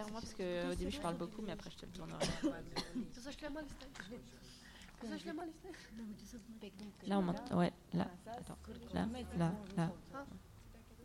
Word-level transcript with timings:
vers 0.00 0.10
moi 0.12 0.20
parce 0.20 0.34
que 0.34 0.72
au 0.72 0.74
début 0.74 0.90
je 0.90 1.00
parle 1.00 1.16
beaucoup, 1.16 1.42
mais 1.42 1.52
après 1.52 1.70
je 1.70 1.76
te 1.76 1.86
le 1.86 1.92
tournerai. 1.92 2.24
Là 7.06 7.18
on 7.18 7.22
monte. 7.22 7.50
Ouais, 7.52 7.72
là. 7.94 8.06
Attends. 8.26 8.58
Là, 8.92 9.08
là, 9.36 9.52
là. 9.76 9.92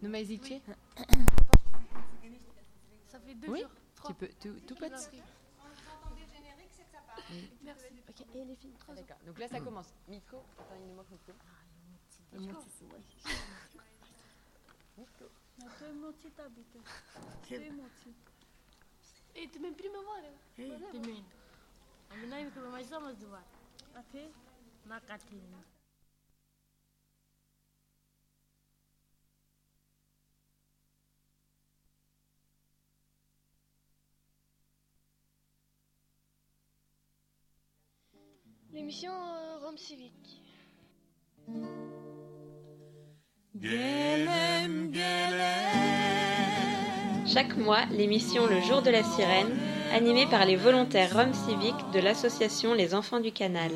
Mai 0.01 0.25
zice? 0.25 0.61
Ça 3.07 3.19
fait 3.19 3.35
deux 3.35 3.49
Oui. 3.49 3.61
jours. 3.61 3.69
Tu 4.07 4.13
peux, 4.13 4.27
tu, 4.39 4.53
tu 4.67 4.75
peux. 4.75 4.89
Merci. 4.89 5.21
Ok. 8.09 8.25
Et 8.35 8.45
les 8.45 8.55
filles. 8.55 8.73
Ah, 8.87 8.93
D'accord. 8.93 9.17
Donc 9.25 9.39
là, 9.39 9.47
ça 9.47 9.59
commence. 9.61 9.93
Miko, 10.09 10.43
attends, 10.59 10.75
il 10.79 10.87
nous 10.87 10.95
manque 10.95 11.07
Miko. 12.37 12.59
primăvară. 19.75 20.31
Timin. 20.91 21.23
Am 22.11 22.17
venit 22.29 22.53
că 22.53 22.59
mai 22.71 22.83
să 22.83 22.97
mă 23.01 23.11
zduva. 23.17 23.43
Ate? 23.97 24.29
Na 24.87 25.01
Catina. 25.07 25.63
L'émission 38.73 39.13
euh, 39.13 39.59
Rome 39.63 39.77
Civique. 39.77 40.43
Chaque 47.35 47.57
mois, 47.57 47.81
l'émission 47.91 48.47
Le 48.47 48.61
Jour 48.61 48.81
de 48.81 48.89
la 48.89 49.03
Sirène, 49.03 49.57
animée 49.93 50.25
par 50.25 50.45
les 50.45 50.55
volontaires 50.55 51.13
Rome 51.13 51.33
Civique 51.33 51.75
de 51.93 51.99
l'association 51.99 52.73
Les 52.73 52.95
Enfants 52.95 53.19
du 53.19 53.33
Canal. 53.33 53.71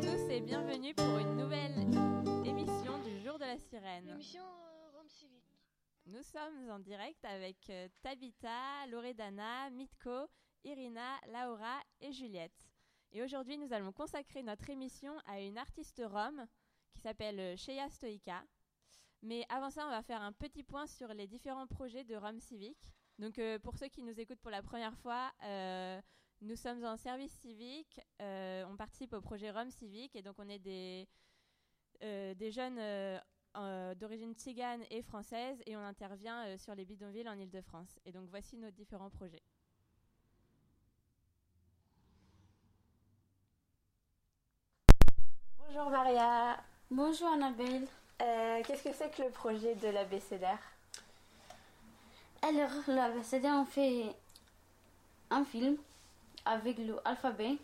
Tous 0.00 0.30
et 0.30 0.40
bienvenue 0.40 0.94
pour 0.94 1.18
une 1.18 1.36
nouvelle 1.36 1.74
émission 2.46 2.98
du 3.02 3.20
Jour 3.20 3.38
de 3.38 3.44
la 3.44 3.58
Sirène. 3.58 4.06
L'émission 4.06 4.42
euh, 4.42 4.96
Rome 4.96 5.08
Civique. 5.08 5.44
Nous 6.06 6.22
sommes 6.22 6.70
en 6.70 6.78
direct 6.78 7.22
avec 7.24 7.68
euh, 7.68 7.86
Tabitha, 8.02 8.86
Loredana, 8.90 9.68
Mitko, 9.70 10.26
Irina, 10.64 11.18
Laura 11.26 11.80
et 12.00 12.12
Juliette. 12.12 12.66
Et 13.12 13.22
aujourd'hui, 13.22 13.58
nous 13.58 13.72
allons 13.74 13.92
consacrer 13.92 14.42
notre 14.42 14.70
émission 14.70 15.12
à 15.26 15.38
une 15.40 15.58
artiste 15.58 16.02
rome 16.04 16.46
qui 16.94 17.00
s'appelle 17.00 17.38
euh, 17.38 17.56
Shea 17.56 17.88
Stoïka. 17.90 18.42
Mais 19.22 19.44
avant 19.50 19.68
ça, 19.68 19.86
on 19.86 19.90
va 19.90 20.02
faire 20.02 20.22
un 20.22 20.32
petit 20.32 20.62
point 20.62 20.86
sur 20.86 21.12
les 21.12 21.26
différents 21.26 21.66
projets 21.66 22.04
de 22.04 22.16
Rome 22.16 22.40
Civique. 22.40 22.94
Donc, 23.18 23.38
euh, 23.38 23.58
pour 23.58 23.76
ceux 23.76 23.88
qui 23.88 24.02
nous 24.02 24.18
écoutent 24.18 24.40
pour 24.40 24.50
la 24.50 24.62
première 24.62 24.96
fois, 24.96 25.30
euh, 25.44 26.00
nous 26.40 26.56
sommes 26.56 26.84
en 26.84 26.96
service 26.96 27.32
civique. 27.40 28.00
euh, 28.20 28.64
on 28.68 28.76
participe 28.76 29.12
au 29.12 29.20
projet 29.20 29.50
Rome 29.50 29.70
Civique 29.70 30.16
et 30.16 30.22
donc 30.22 30.36
on 30.38 30.48
est 30.48 30.58
des, 30.58 31.06
euh, 32.02 32.34
des 32.34 32.50
jeunes 32.50 32.78
euh, 32.78 33.18
euh, 33.56 33.94
d'origine 33.94 34.34
tzigane 34.34 34.82
et 34.90 35.02
française 35.02 35.62
et 35.66 35.76
on 35.76 35.80
intervient 35.80 36.46
euh, 36.46 36.58
sur 36.58 36.74
les 36.74 36.84
bidonvilles 36.84 37.28
en 37.28 37.38
Ile-de-France. 37.38 37.98
Et 38.04 38.12
donc 38.12 38.28
voici 38.30 38.56
nos 38.56 38.70
différents 38.70 39.10
projets. 39.10 39.42
Bonjour 45.58 45.90
Maria. 45.90 46.62
Bonjour 46.90 47.28
Annabelle. 47.28 47.86
Euh, 48.22 48.62
Qu'est-ce 48.66 48.84
que 48.84 48.92
c'est 48.92 49.10
que 49.10 49.22
le 49.22 49.30
projet 49.30 49.74
de 49.76 49.88
l'abécédaire? 49.88 50.58
Alors, 52.42 52.70
c'est 53.22 53.44
on 53.48 53.64
fait 53.66 54.14
un 55.30 55.44
film 55.44 55.76
avec 56.44 56.78
l'alphabet. 56.78 57.56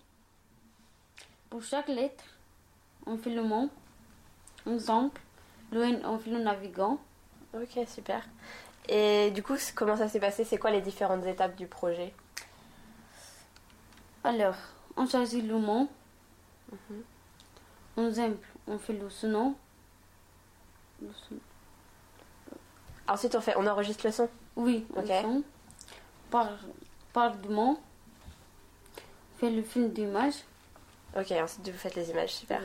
Pour 1.50 1.62
chaque 1.62 1.88
lettre, 1.88 2.24
on 3.06 3.16
fait 3.16 3.30
le 3.30 3.42
mot. 3.42 3.70
Exemple, 4.66 5.20
le 5.70 5.82
N, 5.82 6.00
on 6.04 6.18
fait 6.18 6.30
le 6.30 6.38
navigant. 6.38 6.98
Ok, 7.54 7.78
super. 7.86 8.26
Et 8.88 9.30
du 9.30 9.42
coup, 9.42 9.54
comment 9.74 9.96
ça 9.96 10.08
s'est 10.08 10.20
passé? 10.20 10.44
C'est 10.44 10.58
quoi 10.58 10.70
les 10.70 10.80
différentes 10.80 11.24
étapes 11.24 11.56
du 11.56 11.66
projet? 11.66 12.12
Alors, 14.24 14.56
on 14.96 15.06
choisit 15.06 15.44
le 15.46 15.58
mot. 15.58 15.88
Exemple, 17.96 18.46
on 18.66 18.78
fait 18.78 18.92
le 18.92 19.08
son. 19.08 19.54
Le 21.00 21.08
son. 21.12 21.36
Ensuite, 23.08 23.36
on, 23.36 23.40
fait, 23.40 23.54
on 23.56 23.66
enregistre 23.66 24.04
le 24.06 24.12
son? 24.12 24.28
Oui, 24.56 24.84
Ok. 24.96 25.08
le 25.08 25.22
son. 25.22 25.42
Par, 26.30 26.50
par 27.12 27.36
du 27.36 27.48
mot. 27.48 27.78
On 29.36 29.38
fait 29.38 29.50
le 29.50 29.62
film 29.62 29.90
d'image. 29.90 30.34
Ok, 31.14 31.30
ensuite 31.30 31.68
vous 31.68 31.76
faites 31.76 31.94
les 31.94 32.08
images, 32.08 32.34
super. 32.34 32.62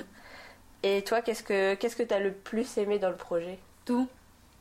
Et 0.84 1.04
toi, 1.04 1.22
qu'est-ce 1.22 1.44
que 1.44 1.74
qu'est-ce 1.76 1.98
que 1.98 2.04
t'as 2.04 2.20
le 2.20 2.32
plus 2.32 2.78
aimé 2.78 2.98
dans 2.98 3.10
le 3.10 3.18
projet? 3.18 3.60
Tout. 3.84 4.08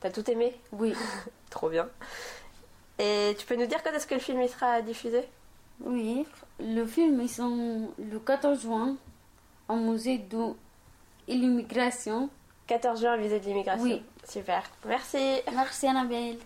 T'as 0.00 0.10
tout 0.10 0.28
aimé? 0.28 0.58
Oui. 0.72 0.92
Trop 1.50 1.70
bien. 1.70 1.88
Et 2.98 3.36
tu 3.38 3.46
peux 3.46 3.54
nous 3.54 3.66
dire 3.66 3.80
quand 3.84 3.92
est-ce 3.92 4.08
que 4.08 4.14
le 4.14 4.20
film 4.20 4.42
il 4.42 4.48
sera 4.48 4.82
diffusé? 4.82 5.22
Oui, 5.82 6.26
le 6.58 6.84
film 6.84 7.20
ils 7.20 7.28
sont 7.28 7.92
le 7.96 8.18
14 8.18 8.60
juin 8.60 8.96
au 9.68 9.76
musée 9.76 10.18
de 10.18 10.52
l'immigration. 11.28 12.28
14 12.66 13.00
juin, 13.00 13.16
visée 13.18 13.38
de 13.38 13.44
l'immigration. 13.44 13.84
Oui. 13.84 14.02
Super. 14.28 14.64
Merci. 14.84 15.40
Merci 15.54 15.86
Annabelle. 15.86 16.38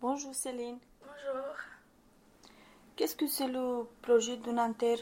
Bonjour 0.00 0.34
Céline. 0.34 0.78
Bonjour. 1.00 1.69
Qu'est-ce 3.00 3.16
que 3.16 3.26
c'est 3.26 3.46
le 3.48 3.88
projet 4.02 4.36
de 4.36 4.52
Nanterre? 4.52 4.98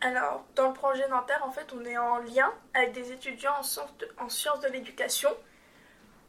Alors, 0.00 0.44
dans 0.54 0.68
le 0.68 0.74
projet 0.74 1.08
Nanterre, 1.08 1.44
en 1.44 1.50
fait, 1.50 1.66
on 1.72 1.84
est 1.84 1.98
en 1.98 2.18
lien 2.18 2.54
avec 2.72 2.92
des 2.92 3.10
étudiants 3.10 3.56
en 3.58 3.64
sciences 3.64 3.96
de, 3.98 4.08
en 4.20 4.28
sciences 4.28 4.60
de 4.60 4.68
l'éducation 4.68 5.30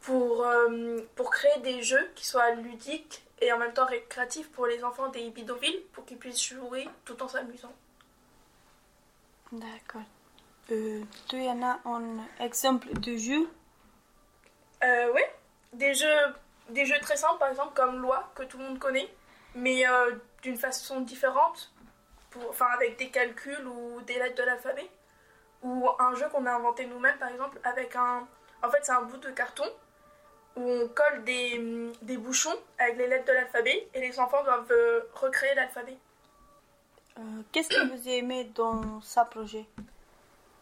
pour, 0.00 0.44
euh, 0.44 0.98
pour 1.14 1.30
créer 1.30 1.56
des 1.60 1.82
jeux 1.82 2.10
qui 2.16 2.26
soient 2.26 2.50
ludiques 2.50 3.24
et 3.40 3.52
en 3.52 3.58
même 3.58 3.72
temps 3.72 3.86
récréatifs 3.86 4.50
pour 4.50 4.66
les 4.66 4.82
enfants 4.82 5.08
des 5.10 5.30
bidonvilles 5.30 5.84
pour 5.92 6.04
qu'ils 6.04 6.18
puissent 6.18 6.42
jouer 6.42 6.88
tout 7.04 7.22
en 7.22 7.28
s'amusant. 7.28 7.72
D'accord. 9.52 10.02
Euh, 10.72 11.00
tu 11.28 11.36
en 11.46 11.62
as 11.62 11.78
un 11.84 12.18
exemple 12.40 12.92
de 12.94 13.16
jeu? 13.16 13.48
Euh, 14.82 15.12
oui, 15.14 15.22
des 15.74 15.94
jeux, 15.94 16.34
des 16.70 16.86
jeux 16.86 16.98
très 17.00 17.16
simples, 17.16 17.38
par 17.38 17.50
exemple 17.50 17.72
comme 17.72 18.02
Loi, 18.02 18.32
que 18.34 18.42
tout 18.42 18.58
le 18.58 18.64
monde 18.64 18.80
connaît, 18.80 19.08
mais 19.54 19.86
euh, 19.86 20.16
d'une 20.42 20.56
façon 20.56 21.00
différente, 21.00 21.72
pour, 22.30 22.48
enfin 22.50 22.66
avec 22.74 22.98
des 22.98 23.10
calculs 23.10 23.66
ou 23.66 24.00
des 24.02 24.18
lettres 24.18 24.36
de 24.36 24.42
l'alphabet. 24.42 24.90
Ou 25.62 25.88
un 25.98 26.14
jeu 26.16 26.28
qu'on 26.30 26.44
a 26.46 26.52
inventé 26.52 26.86
nous-mêmes, 26.86 27.18
par 27.18 27.28
exemple, 27.28 27.60
avec 27.62 27.94
un... 27.94 28.26
En 28.62 28.70
fait, 28.70 28.80
c'est 28.82 28.92
un 28.92 29.02
bout 29.02 29.18
de 29.18 29.30
carton 29.30 29.64
où 30.56 30.68
on 30.68 30.88
colle 30.88 31.24
des, 31.24 31.92
des 32.02 32.16
bouchons 32.16 32.54
avec 32.78 32.96
les 32.98 33.06
lettres 33.06 33.26
de 33.26 33.32
l'alphabet 33.32 33.88
et 33.94 34.00
les 34.00 34.18
enfants 34.18 34.42
doivent 34.42 34.70
euh, 34.72 35.00
recréer 35.14 35.54
l'alphabet. 35.54 35.96
Euh, 37.18 37.42
Qu'est-ce 37.52 37.68
que 37.68 37.86
vous 37.88 38.08
avez 38.08 38.18
aimé 38.18 38.44
dans 38.54 39.00
ce 39.00 39.20
projet? 39.30 39.64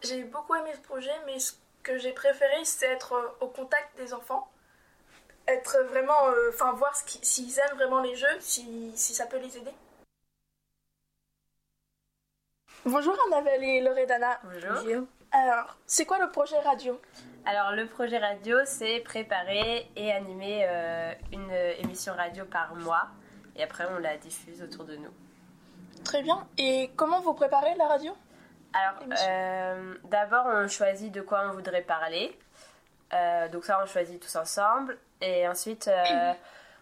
J'ai 0.02 0.24
beaucoup 0.24 0.54
aimé 0.54 0.70
ce 0.74 0.80
projet, 0.80 1.14
mais 1.26 1.38
ce 1.38 1.54
que 1.82 1.98
j'ai 1.98 2.12
préféré, 2.12 2.64
c'est 2.64 2.86
être 2.86 3.14
euh, 3.14 3.28
au 3.40 3.48
contact 3.48 3.96
des 3.96 4.12
enfants. 4.12 4.50
Être 5.50 5.78
vraiment. 5.90 6.28
euh, 6.28 6.50
Enfin, 6.50 6.72
voir 6.72 6.94
s'ils 6.94 7.58
aiment 7.58 7.76
vraiment 7.76 8.00
les 8.00 8.14
jeux, 8.14 8.38
si, 8.40 8.92
si 8.94 9.14
ça 9.14 9.26
peut 9.26 9.38
les 9.38 9.56
aider. 9.56 9.72
Bonjour 12.84 13.16
Annabelle 13.26 13.62
et 13.62 13.80
Loredana. 13.80 14.40
Bonjour. 14.44 15.06
Alors, 15.32 15.76
c'est 15.86 16.06
quoi 16.06 16.18
le 16.18 16.30
projet 16.30 16.58
radio? 16.60 17.00
Alors 17.44 17.72
le 17.72 17.86
projet 17.86 18.18
radio, 18.18 18.58
c'est 18.64 19.00
préparer 19.00 19.90
et 19.96 20.12
animer 20.12 20.66
euh, 20.68 21.12
une 21.32 21.50
émission 21.84 22.14
radio 22.14 22.44
par 22.44 22.74
mois. 22.76 23.08
Et 23.56 23.62
après, 23.62 23.86
on 23.90 23.98
la 23.98 24.16
diffuse 24.16 24.62
autour 24.62 24.84
de 24.84 24.96
nous. 24.96 25.12
Très 26.04 26.22
bien. 26.22 26.46
Et 26.58 26.90
comment 26.96 27.20
vous 27.20 27.34
préparez 27.34 27.74
la 27.74 27.86
radio? 27.88 28.16
Alors, 28.72 29.02
euh, 29.28 29.94
d'abord, 30.04 30.46
on 30.46 30.68
choisit 30.68 31.12
de 31.12 31.20
quoi 31.20 31.42
on 31.48 31.52
voudrait 31.52 31.82
parler. 31.82 32.38
Euh, 33.12 33.48
donc 33.48 33.64
ça, 33.64 33.80
on 33.82 33.86
choisit 33.86 34.20
tous 34.22 34.36
ensemble. 34.36 34.96
Et 35.20 35.46
ensuite, 35.46 35.88
euh, 35.88 36.32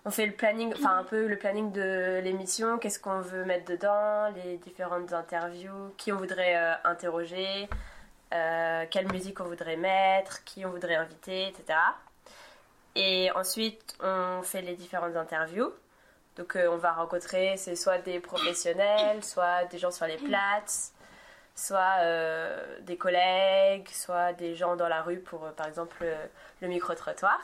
on 0.05 0.11
fait 0.11 0.26
le 0.26 0.32
planning, 0.32 0.73
enfin 0.75 0.99
un 0.99 1.05
peu 1.05 1.26
le 1.26 1.37
planning 1.37 1.73
de 1.73 2.20
l'émission. 2.23 2.79
Qu'est-ce 2.79 3.00
qu'on 3.00 3.20
veut 3.20 3.44
mettre 3.44 3.64
dedans, 3.67 4.31
les 4.44 4.56
différentes 4.58 5.12
interviews, 5.12 5.93
qui 5.96 6.12
on 6.12 6.17
voudrait 6.17 6.56
euh, 6.56 6.75
interroger, 6.85 7.69
euh, 8.32 8.85
quelle 8.90 9.11
musique 9.11 9.40
on 9.40 9.44
voudrait 9.44 9.76
mettre, 9.76 10.44
qui 10.44 10.64
on 10.64 10.70
voudrait 10.70 10.96
inviter, 10.96 11.49
etc. 11.49 11.79
Et 12.94 13.31
ensuite, 13.32 13.96
on 14.00 14.43
fait 14.43 14.62
les 14.62 14.76
différentes 14.76 15.17
interviews. 15.17 15.73
Donc 16.37 16.56
on 16.56 16.76
va 16.76 16.93
rencontrer, 16.93 17.56
c'est 17.56 17.75
soit 17.75 17.99
des 17.99 18.20
professionnels, 18.20 19.25
soit 19.25 19.64
des 19.64 19.79
gens 19.79 19.91
sur 19.91 20.06
les 20.06 20.17
plates, 20.17 20.93
soit 21.56 21.96
des 22.82 22.96
collègues, 22.96 23.88
soit 23.88 24.32
des 24.34 24.55
gens 24.55 24.76
dans 24.76 24.87
la 24.87 25.02
rue 25.02 25.19
pour, 25.19 25.41
par 25.56 25.67
exemple, 25.67 26.06
le 26.61 26.69
micro-trottoir. 26.69 27.41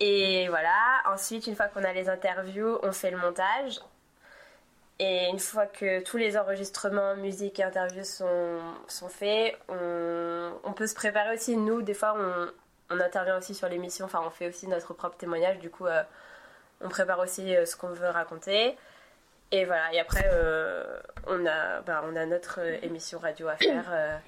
Et 0.00 0.48
voilà, 0.48 1.02
ensuite, 1.06 1.46
une 1.46 1.54
fois 1.54 1.66
qu'on 1.66 1.84
a 1.84 1.92
les 1.92 2.08
interviews, 2.08 2.78
on 2.82 2.92
fait 2.92 3.10
le 3.10 3.18
montage. 3.18 3.80
Et 4.98 5.28
une 5.28 5.38
fois 5.38 5.66
que 5.66 6.02
tous 6.02 6.16
les 6.16 6.36
enregistrements, 6.36 7.16
musique 7.16 7.60
et 7.60 7.64
interviews 7.64 8.04
sont, 8.04 8.60
sont 8.86 9.08
faits, 9.08 9.58
on, 9.68 10.52
on 10.64 10.72
peut 10.72 10.86
se 10.86 10.94
préparer 10.94 11.34
aussi. 11.34 11.56
Nous, 11.56 11.82
des 11.82 11.94
fois, 11.94 12.14
on, 12.18 12.50
on 12.94 13.00
intervient 13.00 13.38
aussi 13.38 13.54
sur 13.54 13.68
l'émission, 13.68 14.06
enfin, 14.06 14.22
on 14.26 14.30
fait 14.30 14.48
aussi 14.48 14.66
notre 14.68 14.92
propre 14.94 15.16
témoignage. 15.16 15.58
Du 15.58 15.70
coup, 15.70 15.86
euh, 15.86 16.02
on 16.82 16.88
prépare 16.88 17.18
aussi 17.18 17.54
euh, 17.54 17.66
ce 17.66 17.76
qu'on 17.76 17.88
veut 17.88 18.08
raconter. 18.08 18.76
Et 19.52 19.64
voilà, 19.64 19.92
et 19.92 20.00
après, 20.00 20.28
euh, 20.32 21.00
on, 21.26 21.44
a, 21.46 21.80
bah, 21.80 22.02
on 22.04 22.16
a 22.16 22.24
notre 22.24 22.60
émission 22.84 23.18
radio 23.18 23.48
à 23.48 23.56
faire 23.56 24.20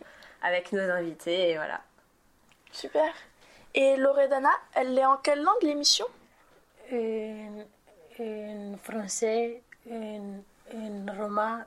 avec 0.42 0.72
nos 0.72 0.90
invités, 0.90 1.50
et 1.50 1.56
voilà. 1.56 1.80
Super. 2.72 3.12
Et 3.74 3.96
Loredana, 3.96 4.50
elle 4.74 4.98
est 4.98 5.04
en 5.06 5.16
quelle 5.16 5.42
langue 5.42 5.62
l'émission? 5.62 6.06
En, 6.92 7.64
en 8.20 8.76
français, 8.76 9.62
en, 9.90 10.42
en 10.74 11.06
romain, 11.18 11.64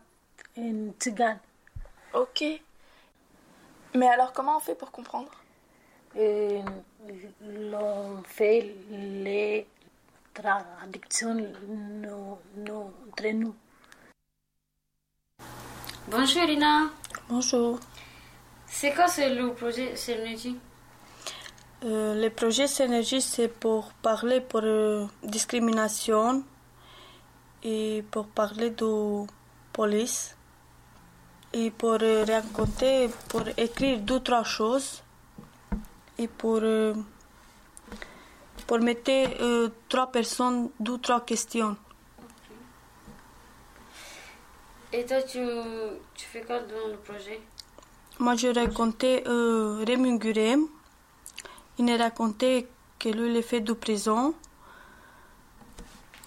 en 0.58 0.92
tzigane. 1.00 1.40
Ok. 2.14 2.44
Mais 3.96 4.08
alors, 4.08 4.34
comment 4.34 4.58
on 4.58 4.60
fait 4.60 4.76
pour 4.76 4.92
comprendre? 4.92 5.32
L'on 7.42 8.24
fait 8.24 8.76
les 8.90 9.68
traductions 10.34 11.32
entre 11.32 13.28
nous. 13.34 13.56
Bonjour 16.08 16.44
Irina. 16.44 16.90
Bonjour. 17.28 17.80
C'est 18.68 18.94
quoi 18.94 19.08
ce 19.08 19.34
le 19.36 19.54
projet 19.54 19.96
Synergy 19.96 20.60
Euh, 21.86 22.20
le 22.20 22.32
projet 22.32 22.66
Synergie, 22.66 23.22
c'est 23.22 23.48
pour 23.48 23.94
parler 24.02 24.42
pour 24.42 24.62
euh, 24.64 25.06
discrimination 25.22 26.44
et 27.62 28.04
pour 28.10 28.26
parler 28.26 28.72
de 28.72 29.28
police 29.72 30.36
et 31.54 31.70
pour 31.70 32.00
euh, 32.02 32.26
raconter, 32.26 33.08
pour 33.30 33.44
écrire 33.56 34.00
deux, 34.00 34.20
trois 34.20 34.44
choses 34.44 35.04
et 36.18 36.28
pour, 36.28 36.58
euh, 36.64 36.96
pour 38.66 38.80
mettre 38.80 39.12
trois 39.88 40.12
personnes, 40.12 40.72
deux, 40.80 40.98
trois 40.98 41.22
questions. 41.24 41.78
Et 44.92 45.06
toi, 45.06 45.22
tu, 45.22 45.46
tu 46.16 46.26
fais 46.26 46.42
quoi 46.42 46.62
dans 46.62 46.88
le 46.88 46.98
projet? 46.98 47.42
Moi, 48.18 48.36
je 48.38 48.48
racontais 48.48 49.24
Rémi 49.28 50.18
Gurem. 50.18 50.68
Il 51.78 51.90
a 51.90 51.98
raconté 51.98 52.68
que 53.00 53.10
lui, 53.10 53.30
il 53.30 53.38
est 53.38 53.42
fait 53.42 53.62
de 53.62 53.74
prison. 53.74 54.36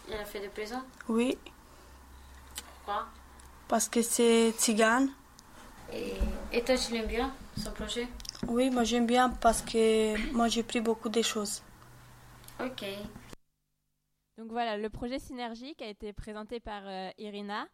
Il 0.09 0.15
a 0.15 0.25
fait 0.25 0.41
de 0.41 0.49
prison 0.49 0.83
Oui, 1.09 1.39
Pourquoi? 2.85 3.07
Parce 3.69 3.89
que 3.89 4.03
c'est 4.03 4.51
tzigane. 4.59 5.11
et, 5.93 6.15
et 6.53 6.65
toi, 6.65 6.77
tu 6.77 6.93
l'aimes 6.93 7.07
bien, 7.07 7.35
son 7.57 7.73
projet? 7.73 8.09
Oui, 8.49 8.71
moi 8.71 8.85
j'aime 8.85 9.07
bien 9.07 9.31
parce 9.31 9.63
que 9.63 10.17
moi 10.33 10.49
j'ai 10.49 10.63
pris 10.63 10.81
beaucoup 10.81 11.09
de 11.09 11.23
choses. 11.23 11.63
Ok. 12.61 12.85
Donc 14.37 14.51
voilà, 14.53 14.77
le 14.77 14.89
projet 14.91 15.19
Synergique 15.19 15.83
a 15.83 15.89
été 15.89 16.13
présenté 16.13 16.61
par 16.61 16.83
euh, 16.87 17.11
Irina. 17.19 17.67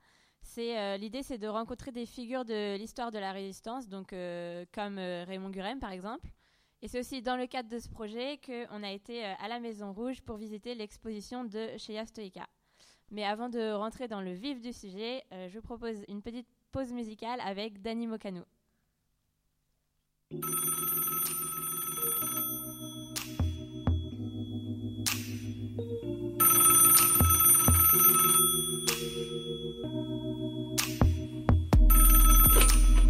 C'est 0.42 0.78
euh, 0.78 0.96
l'idée, 0.96 1.22
c'est 1.22 1.38
de 1.38 1.48
rencontrer 1.48 1.92
des 1.92 2.06
figures 2.06 2.44
de 2.44 2.76
l'histoire 2.76 3.10
de 3.10 3.18
la 3.18 3.32
résistance, 3.32 3.88
donc 3.88 4.12
euh, 4.12 4.64
comme 4.72 4.98
euh, 4.98 5.24
Raymond 5.26 5.50
Gurem 5.50 5.78
par 5.80 5.90
exemple. 5.92 6.26
Et 6.84 6.88
c'est 6.88 7.00
aussi 7.00 7.22
dans 7.22 7.38
le 7.38 7.46
cadre 7.46 7.70
de 7.70 7.78
ce 7.78 7.88
projet 7.88 8.38
qu'on 8.44 8.82
a 8.82 8.90
été 8.90 9.24
euh, 9.24 9.32
à 9.40 9.48
la 9.48 9.58
Maison 9.58 9.94
Rouge 9.94 10.20
pour 10.20 10.36
visiter 10.36 10.74
l'exposition 10.74 11.42
de 11.42 11.78
Sheya 11.78 12.04
Stoïka. 12.04 12.46
Mais 13.10 13.24
avant 13.24 13.48
de 13.48 13.72
rentrer 13.72 14.06
dans 14.06 14.20
le 14.20 14.34
vif 14.34 14.60
du 14.60 14.70
sujet, 14.70 15.24
euh, 15.32 15.48
je 15.48 15.54
vous 15.58 15.62
propose 15.62 16.04
une 16.08 16.20
petite 16.20 16.46
pause 16.72 16.92
musicale 16.92 17.40
avec 17.40 17.80
Dani 17.80 18.06
Mokano. 18.06 18.42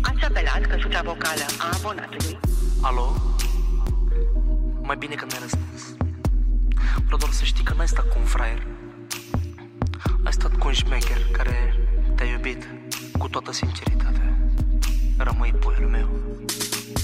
Ați 0.02 0.24
apelat 0.24 0.66
căsuța 0.66 1.02
vocală 1.02 1.44
a 1.58 1.76
abonatului. 1.76 2.38
Alo? 2.82 3.33
Mai 4.86 4.96
bine 4.96 5.14
că 5.14 5.24
mi-ai 5.28 5.40
răspuns. 5.40 5.82
Vreau 7.04 7.18
doar 7.18 7.32
să 7.32 7.44
știi 7.44 7.64
că 7.64 7.74
n-ai 7.76 7.88
stat 7.88 8.08
cu 8.08 8.16
un 8.18 8.24
fraier. 8.24 8.66
Ai 10.24 10.32
stat 10.32 10.56
cu 10.58 10.66
un 10.66 10.72
șmecher 10.72 11.26
care 11.32 11.74
te-a 12.14 12.26
iubit 12.26 12.68
cu 13.18 13.28
toată 13.28 13.52
sinceritatea. 13.52 14.38
Rămâi 15.18 15.52
puiul 15.52 15.90
meu. 15.90 16.08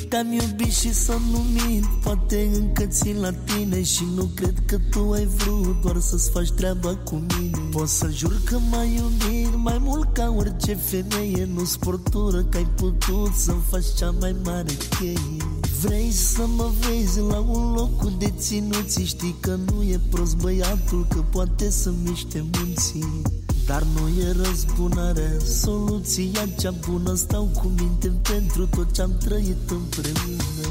Te-am 0.09 0.33
iubit 0.33 0.73
și 0.73 0.93
să 0.93 1.17
nu 1.31 1.39
mint 1.39 1.87
Poate 2.03 2.51
încă 2.53 2.87
țin 2.87 3.21
la 3.21 3.31
tine 3.33 3.83
Și 3.83 4.05
nu 4.15 4.31
cred 4.35 4.55
că 4.67 4.79
tu 4.91 5.11
ai 5.13 5.27
vrut 5.27 5.81
Doar 5.83 5.99
să-ți 5.99 6.31
faci 6.31 6.51
treaba 6.51 6.97
cu 6.97 7.15
mine 7.15 7.59
Pot 7.71 7.89
să 7.89 8.11
jur 8.13 8.41
că 8.45 8.59
m-ai 8.71 8.95
iubit 8.95 9.55
Mai 9.57 9.79
mult 9.81 10.15
ca 10.15 10.35
orice 10.37 10.75
femeie 10.75 11.49
Nu 11.55 11.65
sportură 11.65 12.43
că 12.43 12.57
ai 12.57 12.67
putut 12.77 13.35
Să-mi 13.35 13.63
faci 13.71 13.95
cea 13.99 14.11
mai 14.21 14.37
mare 14.45 14.73
cheie 14.99 15.50
Vrei 15.83 16.11
să 16.11 16.47
mă 16.57 16.71
vezi 16.81 17.21
la 17.21 17.39
un 17.39 17.73
loc 17.73 17.97
cu 17.97 18.13
deținuții? 18.19 19.05
Știi 19.05 19.37
că 19.41 19.59
nu 19.73 19.83
e 19.83 20.01
prost 20.11 20.37
băiatul 20.37 21.07
Că 21.09 21.25
poate 21.31 21.71
să 21.71 21.93
miște 22.05 22.45
munții. 22.53 23.23
Dar 23.67 23.87
nu 23.95 24.09
e 24.23 24.33
răzbunare 24.43 25.37
Soluția 25.45 26.47
cea 26.59 26.75
bună. 26.89 27.15
Stau 27.15 27.49
cu 27.55 27.71
minte 27.79 28.13
pentru 28.23 28.67
tot 28.67 28.93
ce-am 28.93 29.17
trăit 29.19 29.71
împreună. 29.71 30.69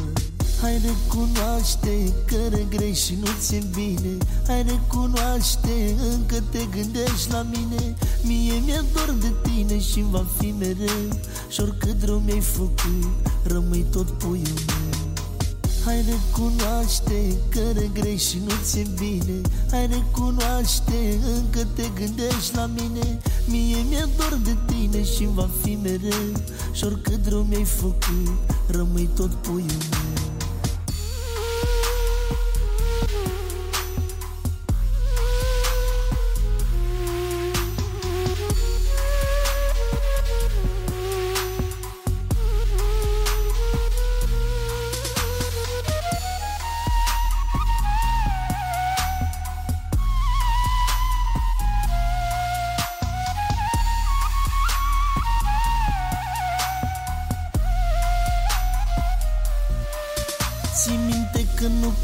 Hai 0.62 0.82
recunoaște 0.86 2.14
că 2.26 2.38
regrești 2.56 3.06
și 3.06 3.18
nu 3.20 3.28
ți-e 3.40 3.64
bine. 3.74 4.18
Hai 4.48 4.64
recunoaște, 4.64 5.96
încă 6.12 6.44
te 6.50 6.60
gândești 6.76 7.32
la 7.32 7.46
mine. 7.52 7.96
Mie 8.24 8.62
mi-e 8.66 8.84
dor 8.94 9.16
de 9.20 9.34
tine 9.42 9.80
și 9.80 10.06
va 10.10 10.26
fi 10.38 10.54
mereu. 10.60 11.20
Și 11.50 11.62
oricât 11.62 12.04
rău 12.04 12.22
mi-ai 12.26 12.40
făcut 12.40 13.08
Rămâi 13.44 13.86
tot 13.92 14.10
puiul 14.10 14.60
meu 14.68 14.79
Hai 15.90 16.06
recunoaște 16.08 17.38
că 17.50 17.60
regrești 17.80 18.30
și 18.30 18.38
nu 18.46 18.54
ți-e 18.64 18.88
bine. 19.00 19.42
Hai 19.72 19.88
recunoaște, 19.88 21.20
încă 21.36 21.68
te 21.76 21.84
gândești 21.96 22.56
la 22.56 22.66
mine. 22.66 23.20
Mie 23.48 23.84
mi-e 23.88 24.08
dor 24.18 24.40
de 24.44 24.58
tine 24.66 25.04
și 25.04 25.28
va 25.34 25.50
fi 25.62 25.78
mereu. 25.82 26.42
Și 26.72 26.84
oricât 26.84 27.28
rău 27.28 27.42
mi-ai 27.42 27.64
făcut, 27.64 28.38
rămâi 28.68 29.10
tot 29.16 29.34
puiul 29.34 29.84
meu 29.90 30.09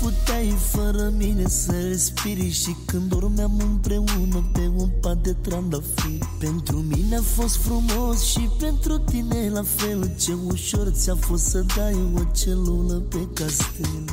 puteai 0.06 0.56
fără 0.72 1.14
mine 1.18 1.48
să 1.48 1.72
respiri 1.72 2.50
Și 2.52 2.76
când 2.86 3.10
dormeam 3.10 3.60
împreună 3.60 4.50
pe 4.54 4.72
un 4.76 4.90
pat 5.02 5.18
de 5.24 5.34
trandafiri. 5.42 6.30
Pentru 6.40 6.78
mine 6.78 7.16
a 7.16 7.22
fost 7.22 7.56
frumos 7.56 8.24
și 8.24 8.50
pentru 8.60 8.98
tine 8.98 9.50
la 9.50 9.64
fel. 9.64 10.12
Ce 10.20 10.34
ușor 10.52 10.90
ți-a 10.90 11.16
fost 11.16 11.44
să 11.44 11.66
dai 11.76 11.98
o 12.16 12.20
celulă 12.34 12.94
pe 12.94 13.28
castel. 13.34 14.04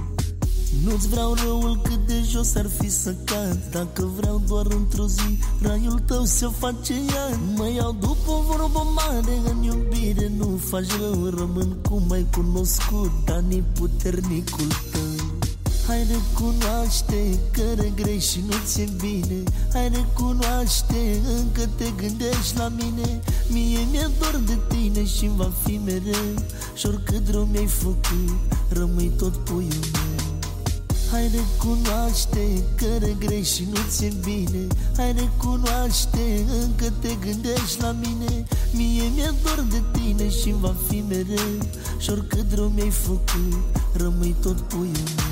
Nu-ți 0.85 1.09
vreau 1.09 1.35
răul 1.35 1.81
cât 1.83 2.07
de 2.07 2.23
jos 2.31 2.55
ar 2.55 2.67
fi 2.79 2.91
să 2.91 3.15
cad. 3.25 3.59
Dacă 3.71 4.11
vreau 4.17 4.43
doar 4.47 4.67
într-o 4.67 5.07
zi 5.07 5.39
Raiul 5.63 5.99
tău 6.07 6.25
se 6.25 6.49
face 6.59 6.93
ea 6.93 7.39
Mă 7.57 7.69
iau 7.77 7.97
după 8.01 8.31
o 8.31 8.43
vorbă 8.47 8.87
mare 8.95 9.41
În 9.51 9.63
iubire 9.63 10.33
nu 10.37 10.61
faci 10.69 10.91
rău. 11.01 11.29
Rămân 11.29 11.77
cum 11.89 12.03
ai 12.11 12.27
cunoscut 12.37 13.11
Dani 13.25 13.65
puternicul 13.75 14.67
tău 14.92 14.92
Hai 15.93 16.07
recunoaște 16.11 17.39
că 17.51 17.63
regrești 17.77 18.33
și 18.33 18.41
nu 18.47 18.55
ți-e 18.67 18.89
bine. 19.01 19.43
Hai 19.73 19.89
recunoaște, 19.89 21.21
încă 21.39 21.69
te 21.77 21.85
gândești 21.97 22.57
la 22.57 22.69
mine. 22.69 23.21
Mie 23.49 23.79
mi-e 23.91 24.11
dor 24.19 24.41
de 24.47 24.59
tine 24.69 25.05
și 25.05 25.31
va 25.37 25.51
fi 25.65 25.81
mereu. 25.85 26.35
Și 26.75 26.87
oricât 26.87 27.29
rău 27.31 27.45
mi-ai 27.45 27.67
făcut 27.67 28.37
Rămâi 28.69 29.13
tot 29.17 29.37
puiul 29.37 29.87
meu. 29.93 30.39
Hai 31.11 31.31
recunoaște 31.35 32.65
că 32.77 32.87
regrești 32.99 33.55
și 33.55 33.67
nu 33.71 33.79
ți-e 33.89 34.13
bine. 34.25 34.67
Hai 34.97 35.13
recunoaște, 35.13 36.45
încă 36.63 36.93
te 37.01 37.15
gândești 37.21 37.81
la 37.81 37.93
mine. 37.93 38.45
Mie 38.71 39.03
mi-e 39.15 39.35
dor 39.43 39.67
de 39.71 39.83
tine 39.91 40.31
și 40.31 40.55
va 40.61 40.75
fi 40.89 41.05
mereu. 41.09 41.55
Și 41.99 42.11
oricât 42.11 42.53
rău 42.55 42.69
mi-ai 42.75 42.91
făcut, 42.91 43.63
rămâi 43.93 44.35
tot 44.41 44.61
puiul 44.61 45.09
meu 45.17 45.32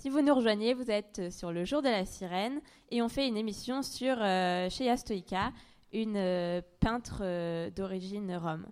Si 0.00 0.08
vous 0.08 0.20
nous 0.20 0.34
rejoignez, 0.34 0.74
vous 0.74 0.90
êtes 0.90 1.30
sur 1.30 1.52
le 1.52 1.64
jour 1.64 1.80
de 1.80 1.88
la 1.88 2.04
sirène 2.06 2.60
et 2.90 3.02
on 3.02 3.08
fait 3.08 3.28
une 3.28 3.36
émission 3.36 3.82
sur 3.82 4.16
euh, 4.20 4.68
Shea 4.68 4.96
Stoïka, 4.96 5.52
une 5.92 6.16
euh, 6.16 6.60
peintre 6.80 7.20
euh, 7.22 7.70
d'origine 7.70 8.34
rome. 8.36 8.66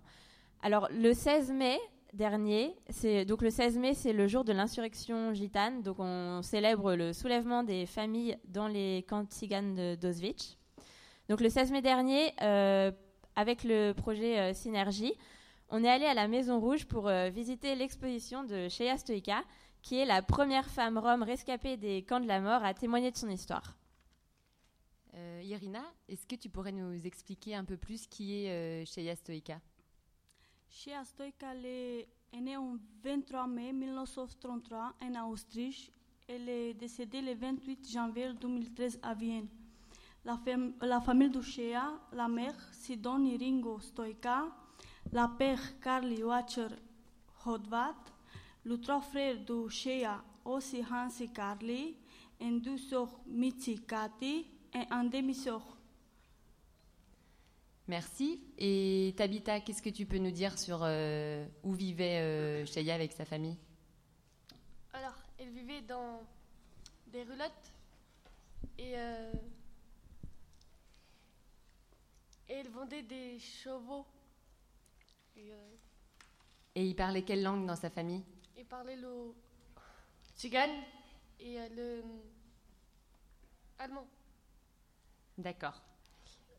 Alors 0.61 0.87
le 0.91 1.13
16 1.13 1.51
mai 1.51 1.77
dernier, 2.13 2.75
le 3.03 3.49
16 3.49 3.77
mai, 3.77 3.93
c'est 3.93 4.13
le 4.13 4.27
jour 4.27 4.43
de 4.45 4.53
l'insurrection 4.53 5.33
gitane, 5.33 5.81
donc 5.81 5.97
on 5.99 6.41
célèbre 6.41 6.95
le 6.95 7.11
soulèvement 7.13 7.63
des 7.63 7.85
familles 7.85 8.37
dans 8.47 8.67
les 8.67 9.03
camps 9.07 9.25
tziganes 9.25 9.75
de- 9.75 9.95
d'Auschwitz. 9.95 10.57
Donc 11.29 11.41
le 11.41 11.49
16 11.49 11.71
mai 11.71 11.81
dernier, 11.81 12.33
euh, 12.41 12.91
avec 13.35 13.63
le 13.63 13.91
projet 13.93 14.53
Synergie, 14.53 15.13
on 15.69 15.83
est 15.83 15.89
allé 15.89 16.05
à 16.05 16.13
la 16.13 16.27
Maison 16.27 16.59
Rouge 16.59 16.85
pour 16.85 17.09
visiter 17.33 17.75
l'exposition 17.75 18.43
de 18.43 18.69
Shea 18.69 18.97
Stoïka, 18.97 19.43
qui 19.81 19.99
est 19.99 20.05
la 20.05 20.21
première 20.21 20.65
femme 20.69 20.97
rome 20.97 21.21
rescapée 21.23 21.75
des 21.75 22.03
camps 22.03 22.19
de 22.19 22.27
la 22.27 22.39
mort 22.39 22.63
à 22.63 22.73
témoigner 22.73 23.11
de 23.11 23.17
son 23.17 23.29
histoire. 23.29 23.75
Euh, 25.15 25.41
Irina, 25.45 25.83
est-ce 26.09 26.25
que 26.27 26.35
tu 26.35 26.49
pourrais 26.49 26.71
nous 26.73 27.05
expliquer 27.05 27.55
un 27.55 27.63
peu 27.63 27.77
plus 27.77 28.05
qui 28.07 28.33
est 28.45 28.49
euh, 28.51 28.85
Shea 28.85 29.15
Stoïka 29.15 29.61
Shea 30.69 31.03
Stoica 31.05 31.53
est 31.55 32.07
née 32.33 32.55
le 32.55 32.79
23 33.01 33.47
mai 33.47 33.71
1933 33.71 34.93
en 35.01 35.29
Autriche. 35.31 35.89
Elle 36.27 36.49
est 36.49 36.73
décédée 36.73 37.21
le 37.21 37.33
28 37.33 37.89
janvier 37.89 38.33
2013 38.33 38.99
à 39.03 39.13
Vienne. 39.13 39.47
La, 40.25 40.35
fam- 40.35 40.73
la 40.81 40.99
famille 40.99 41.29
de 41.29 41.39
Shea, 41.41 41.81
la 42.11 42.27
mère 42.27 42.55
Sidonie 42.73 43.37
Ringo 43.37 43.79
Stoica, 43.79 44.47
la 45.13 45.29
père 45.29 45.79
Carly 45.79 46.23
Watcher 46.23 46.67
Hodvat, 47.45 47.95
les 48.65 48.81
trois 48.81 48.99
frères 49.01 49.39
de 49.45 49.69
Shea, 49.69 50.21
aussi 50.43 50.81
Hans 50.91 51.07
et 51.21 51.27
Carly, 51.29 51.95
et 52.39 52.51
deux 52.59 52.77
sœurs 52.79 53.17
Mitzi 53.27 53.79
Cathy 53.85 54.47
et 54.75 54.85
un 54.91 55.03
demi-sœur. 55.05 55.61
Merci. 57.87 58.41
Et 58.57 59.13
Tabitha, 59.15 59.59
qu'est-ce 59.61 59.81
que 59.81 59.89
tu 59.89 60.05
peux 60.05 60.17
nous 60.17 60.31
dire 60.31 60.57
sur 60.57 60.79
euh, 60.81 61.45
où 61.63 61.73
vivait 61.73 62.19
euh, 62.19 62.65
Shea 62.65 62.93
avec 62.93 63.11
sa 63.11 63.25
famille? 63.25 63.57
Alors, 64.93 65.13
elle 65.37 65.49
vivait 65.51 65.81
dans 65.81 66.21
des 67.07 67.23
roulottes 67.23 67.71
et, 68.79 68.93
euh, 68.97 69.31
et 72.49 72.53
elle 72.53 72.69
vendait 72.69 73.03
des 73.03 73.37
chevaux. 73.39 74.05
Et, 75.37 75.51
euh, 75.51 75.75
Et 76.75 76.85
il 76.87 76.95
parlait 76.95 77.21
quelle 77.23 77.43
langue 77.43 77.65
dans 77.67 77.75
sa 77.75 77.89
famille? 77.89 78.23
il 78.57 78.65
parlait 78.65 78.95
le 78.95 79.33
tzigane 80.37 80.71
et 81.39 81.59
euh, 81.59 81.67
le 81.75 82.03
allemand. 83.77 84.07
D'accord. 85.37 85.81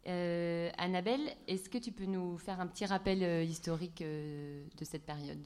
Euh, 0.07 0.71
Annabelle, 0.79 1.35
est-ce 1.49 1.69
que 1.69 1.79
tu 1.79 1.91
peux 1.91 2.05
nous 2.05 2.39
faire 2.39 2.61
un 2.61 2.67
petit 2.67 2.87
rappel 2.87 3.23
euh, 3.23 3.43
historique 3.43 4.03
euh, 4.03 4.65
de 4.79 4.85
cette 4.85 5.05
période? 5.05 5.45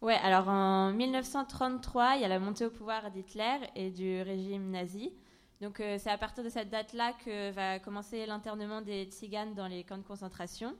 Ouais, 0.00 0.14
alors 0.14 0.48
en 0.48 0.92
1933, 0.92 2.16
il 2.16 2.22
y 2.22 2.24
a 2.24 2.28
la 2.28 2.38
montée 2.38 2.64
au 2.64 2.70
pouvoir 2.70 3.10
d'Hitler 3.10 3.58
et 3.76 3.90
du 3.90 4.22
régime 4.22 4.70
nazi. 4.70 5.12
Donc 5.60 5.76
c'est 5.76 6.08
à 6.08 6.16
partir 6.16 6.42
de 6.42 6.48
cette 6.48 6.70
date-là 6.70 7.12
que 7.22 7.50
va 7.50 7.78
commencer 7.80 8.24
l'internement 8.24 8.80
des 8.80 9.04
tziganes 9.04 9.54
dans 9.54 9.66
les 9.66 9.84
camps 9.84 9.98
de 9.98 10.02
concentration. 10.02 10.74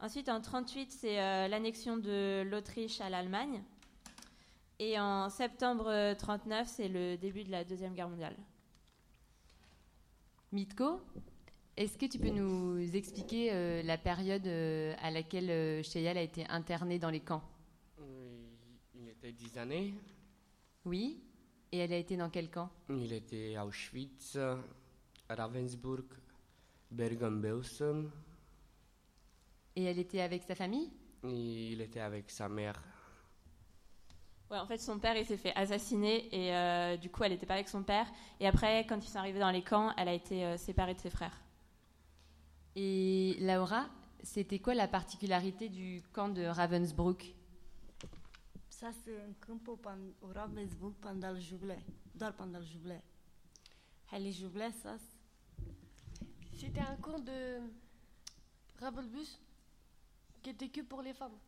Ensuite, 0.00 0.28
en 0.28 0.40
38, 0.40 0.90
c'est 0.90 1.48
l'annexion 1.48 1.98
de 1.98 2.42
l'Autriche 2.42 3.00
à 3.00 3.10
l'Allemagne. 3.10 3.62
Et 4.80 4.98
en 4.98 5.30
septembre 5.30 6.14
39, 6.14 6.66
c'est 6.66 6.88
le 6.88 7.16
début 7.16 7.44
de 7.44 7.52
la 7.52 7.62
Deuxième 7.62 7.94
Guerre 7.94 8.08
mondiale. 8.08 8.34
Mitko, 10.50 11.00
est-ce 11.76 11.98
que 11.98 12.06
tu 12.06 12.18
peux 12.18 12.30
nous 12.30 12.80
expliquer 12.96 13.52
euh, 13.52 13.82
la 13.82 13.98
période 13.98 14.46
euh, 14.46 14.94
à 15.00 15.10
laquelle 15.10 15.50
euh, 15.50 15.82
Shea 15.82 16.10
a 16.10 16.20
été 16.20 16.46
internée 16.48 16.98
dans 16.98 17.10
les 17.10 17.20
camps? 17.20 17.42
Il 18.94 19.08
était 19.08 19.32
10 19.32 19.58
années. 19.58 19.94
Oui. 20.86 21.22
Et 21.70 21.78
elle 21.78 21.92
a 21.92 21.98
été 21.98 22.16
dans 22.16 22.30
quel 22.30 22.50
camp? 22.50 22.70
Il 22.88 23.12
était 23.12 23.56
à 23.56 23.66
Auschwitz, 23.66 24.38
Ravensburg, 25.28 26.06
Bergen-Belsen. 26.90 28.10
Et 29.76 29.84
elle 29.84 29.98
était 29.98 30.22
avec 30.22 30.44
sa 30.44 30.54
famille? 30.54 30.90
Il 31.24 31.82
était 31.82 32.00
avec 32.00 32.30
sa 32.30 32.48
mère. 32.48 32.82
Ouais, 34.50 34.58
en 34.58 34.66
fait, 34.66 34.78
son 34.78 34.98
père, 34.98 35.16
il 35.16 35.26
s'est 35.26 35.36
fait 35.36 35.54
assassiner 35.54 36.26
et 36.34 36.54
euh, 36.56 36.96
du 36.96 37.10
coup, 37.10 37.22
elle 37.22 37.32
n'était 37.32 37.44
pas 37.46 37.54
avec 37.54 37.68
son 37.68 37.82
père. 37.82 38.06
Et 38.40 38.46
après, 38.46 38.86
quand 38.86 38.96
ils 39.04 39.08
sont 39.08 39.18
arrivés 39.18 39.40
dans 39.40 39.50
les 39.50 39.62
camps, 39.62 39.92
elle 39.96 40.08
a 40.08 40.14
été 40.14 40.44
euh, 40.44 40.56
séparée 40.56 40.94
de 40.94 41.00
ses 41.00 41.10
frères. 41.10 41.38
Et 42.74 43.36
Laura, 43.40 43.86
c'était 44.22 44.58
quoi 44.58 44.74
la 44.74 44.88
particularité 44.88 45.68
du 45.68 46.02
camp 46.12 46.28
de 46.30 46.44
Ravensbrück? 46.44 47.34
Ça 48.70 48.92
se 48.92 49.10
întâmplă 49.26 49.76
pan- 49.76 50.14
au 50.22 50.28
Ravensburg 50.32 50.94
pendant 51.00 51.32
le 51.32 51.40
jubilé, 51.40 51.78
pendant 52.36 52.58
le 52.60 52.64
jubilé. 52.64 53.00
Et 54.12 54.18
le 54.20 54.30
jubilé, 54.30 54.70
ça, 54.82 54.96
C'était 56.54 56.80
un 56.80 56.96
camp 57.00 57.18
de 57.18 57.60
Rabelbus 58.80 59.38
qui 60.42 60.50
était 60.50 60.68
que 60.68 60.80
pour 60.82 61.02
les 61.02 61.12
femmes. 61.12 61.38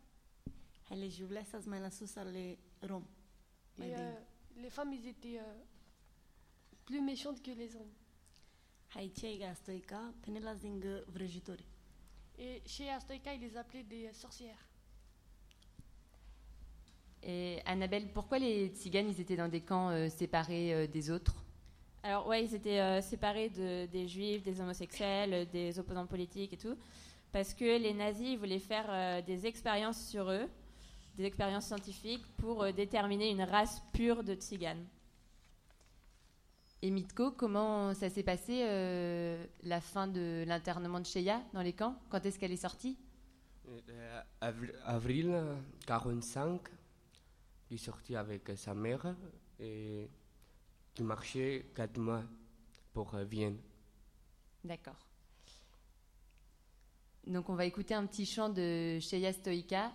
Ça 0.88 1.61
se 1.61 1.69
met 1.69 1.80
la 1.80 1.90
sauce 1.90 2.16
à 2.16 2.25
Et 2.83 3.95
euh, 3.95 4.13
les 4.57 4.71
femmes, 4.71 4.93
ils 4.93 5.07
étaient 5.07 5.39
euh, 5.39 5.63
plus 6.85 7.01
méchantes 7.01 7.43
que 7.43 7.51
les 7.51 7.77
hommes. 7.77 7.93
Gastoica, 9.39 10.13
vrăjitori. 11.09 11.65
Et 12.39 12.63
chez 12.67 12.91
Astoïka, 12.91 13.35
ils 13.35 13.41
les 13.41 13.57
appelaient 13.57 13.85
des 13.85 14.13
sorcières. 14.13 14.67
Et 17.23 17.61
Annabelle, 17.67 18.11
pourquoi 18.13 18.39
les 18.39 18.69
tziganes, 18.69 19.09
ils 19.11 19.21
étaient 19.21 19.37
dans 19.37 19.49
des 19.49 19.61
camps 19.61 19.91
euh, 19.91 20.09
séparés 20.09 20.73
euh, 20.73 20.87
des 20.87 21.11
autres? 21.11 21.45
Alors 22.03 22.27
ouais, 22.27 22.43
ils 22.45 22.55
étaient 22.55 22.81
euh, 22.81 23.03
séparés 23.03 23.51
de- 23.51 23.85
des 23.87 24.09
juifs, 24.09 24.43
des 24.43 24.59
homosexuels, 24.59 25.49
des 25.51 25.79
opposants 25.79 26.07
politiques 26.07 26.55
et 26.55 26.57
tout, 26.57 26.77
parce 27.31 27.53
que 27.53 27.79
les 27.79 27.93
nazis 27.93 28.31
ils 28.31 28.39
voulaient 28.39 28.59
faire 28.59 28.87
euh, 28.89 29.21
des 29.21 29.47
expériences 29.47 30.09
sur 30.09 30.31
eux, 30.31 30.49
des 31.21 31.27
expériences 31.27 31.67
scientifiques 31.67 32.25
pour 32.39 32.62
euh, 32.62 32.73
déterminer 32.73 33.31
une 33.31 33.43
race 33.43 33.83
pure 33.93 34.25
de 34.25 34.35
tziganes. 34.35 34.87
Et 36.83 36.91
Mitko, 36.91 37.33
comment 37.33 37.93
ça 37.93 38.09
s'est 38.09 38.23
passé 38.23 38.62
euh, 38.62 39.45
la 39.65 39.83
fin 39.83 40.07
de 40.07 40.45
l'internement 40.47 40.99
de 40.99 41.05
Sheya 41.05 41.43
dans 41.53 41.61
les 41.61 41.75
camps? 41.75 41.95
Quand 42.09 42.25
est-ce 42.25 42.39
qu'elle 42.39 42.53
est 42.53 42.57
sortie? 42.57 42.97
Euh, 43.69 44.23
avri- 44.41 44.73
avril 44.87 45.39
45, 45.87 46.61
il 47.71 47.75
est 47.75 47.79
sorti 47.79 48.17
avec 48.17 48.50
sa 48.57 48.73
mère 48.75 49.15
et 49.59 50.09
il 50.97 51.05
marchait 51.05 51.67
quatre 51.75 51.99
mois 51.99 52.23
pour 52.95 53.15
Vienne. 53.19 53.59
D'accord. 54.65 54.97
Donc 57.27 57.50
on 57.50 57.55
va 57.55 57.67
écouter 57.67 57.93
un 57.93 58.07
petit 58.07 58.25
chant 58.25 58.49
de 58.49 58.99
Sheya 59.00 59.35
Stoïka. 59.35 59.93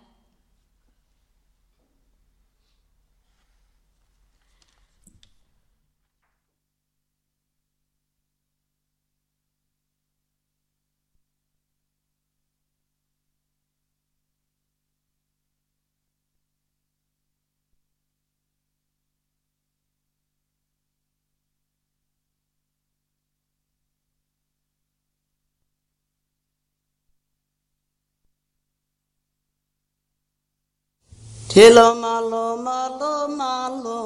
Hello, 31.56 31.94
malo, 31.94 32.58
malo, 32.58 33.28
malo. 33.28 34.00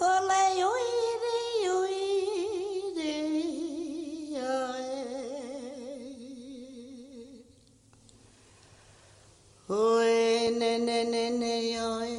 Ole, 0.00 0.44
oi, 0.64 0.88
de, 1.20 1.36
oi. 1.76 2.00
Oi, 9.68 10.50
ne, 10.58 10.72
ne, 10.78 11.04
ne, 11.04 11.24
ne, 11.36 11.54
ae. 11.76 12.16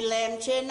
lem 0.00 0.38
tshen 0.38 0.70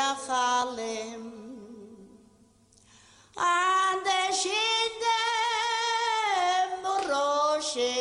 and 3.38 4.04
der 4.06 4.32
shinde 4.32 5.20
muroshe 6.84 7.94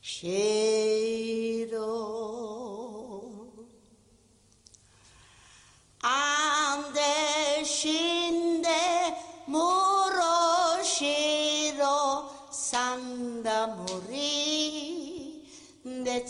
she 0.00 1.49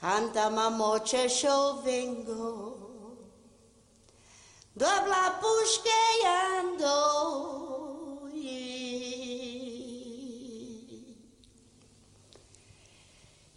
Anta 0.00 0.48
mamoche 0.48 1.26
vengo, 1.82 3.26
Dobla 4.76 5.40
pusqueando 5.40 6.98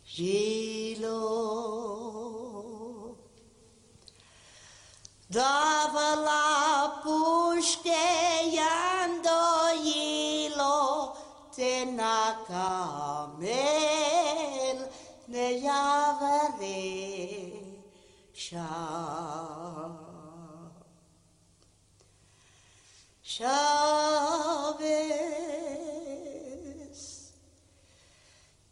Gilo. 0.04 1.81
Dava 5.32 6.10
la 6.28 7.00
pușcheando 7.04 7.91
ilo 9.80 10.80
tenakamel 11.56 12.10
ne 15.32 15.48
yavere 15.65 16.84
sha. 18.44 18.72
Shabbos 23.24 23.72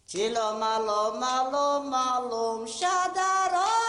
Chilo 0.09 0.47
malo 0.61 1.01
malo 1.21 1.67
malom 1.91 2.61
shadarom 2.77 3.88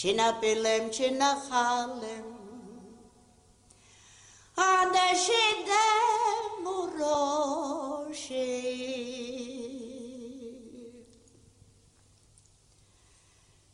China 0.00 0.32
pilem, 0.40 0.90
china 0.90 1.30
halem. 1.50 2.28
Anda 4.56 5.14
shidem 5.24 6.64
uroshi. 6.64 8.48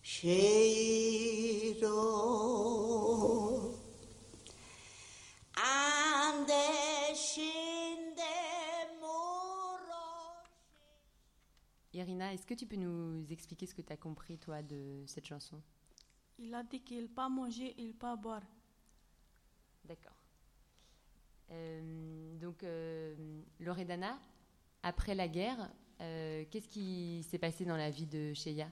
Shiro. 0.03 1.07
Irina, 11.93 12.35
est-ce 12.35 12.45
que 12.45 12.55
tu 12.55 12.67
peux 12.67 12.77
nous 12.77 13.25
expliquer 13.31 13.67
ce 13.67 13.75
que 13.75 13.81
tu 13.81 13.93
as 13.93 13.97
compris, 13.97 14.39
toi, 14.39 14.61
de 14.61 15.05
cette 15.07 15.27
chanson? 15.27 15.62
Il 16.38 16.55
a 16.55 16.62
dit 16.62 16.81
qu'il 16.81 17.09
pas 17.09 17.29
manger, 17.29 17.75
il 17.79 17.94
pas 17.94 18.16
boire. 18.16 18.42
D'accord. 19.85 20.16
Euh, 21.51 22.37
donc, 22.38 22.62
euh, 22.62 23.42
Loredana, 23.61 24.18
après 24.83 25.14
la 25.14 25.29
guerre, 25.29 25.70
euh, 26.01 26.44
qu'est-ce 26.51 26.68
qui 26.68 27.22
s'est 27.22 27.38
passé 27.38 27.64
dans 27.64 27.77
la 27.77 27.90
vie 27.90 28.07
de 28.07 28.35
Sheya? 28.35 28.70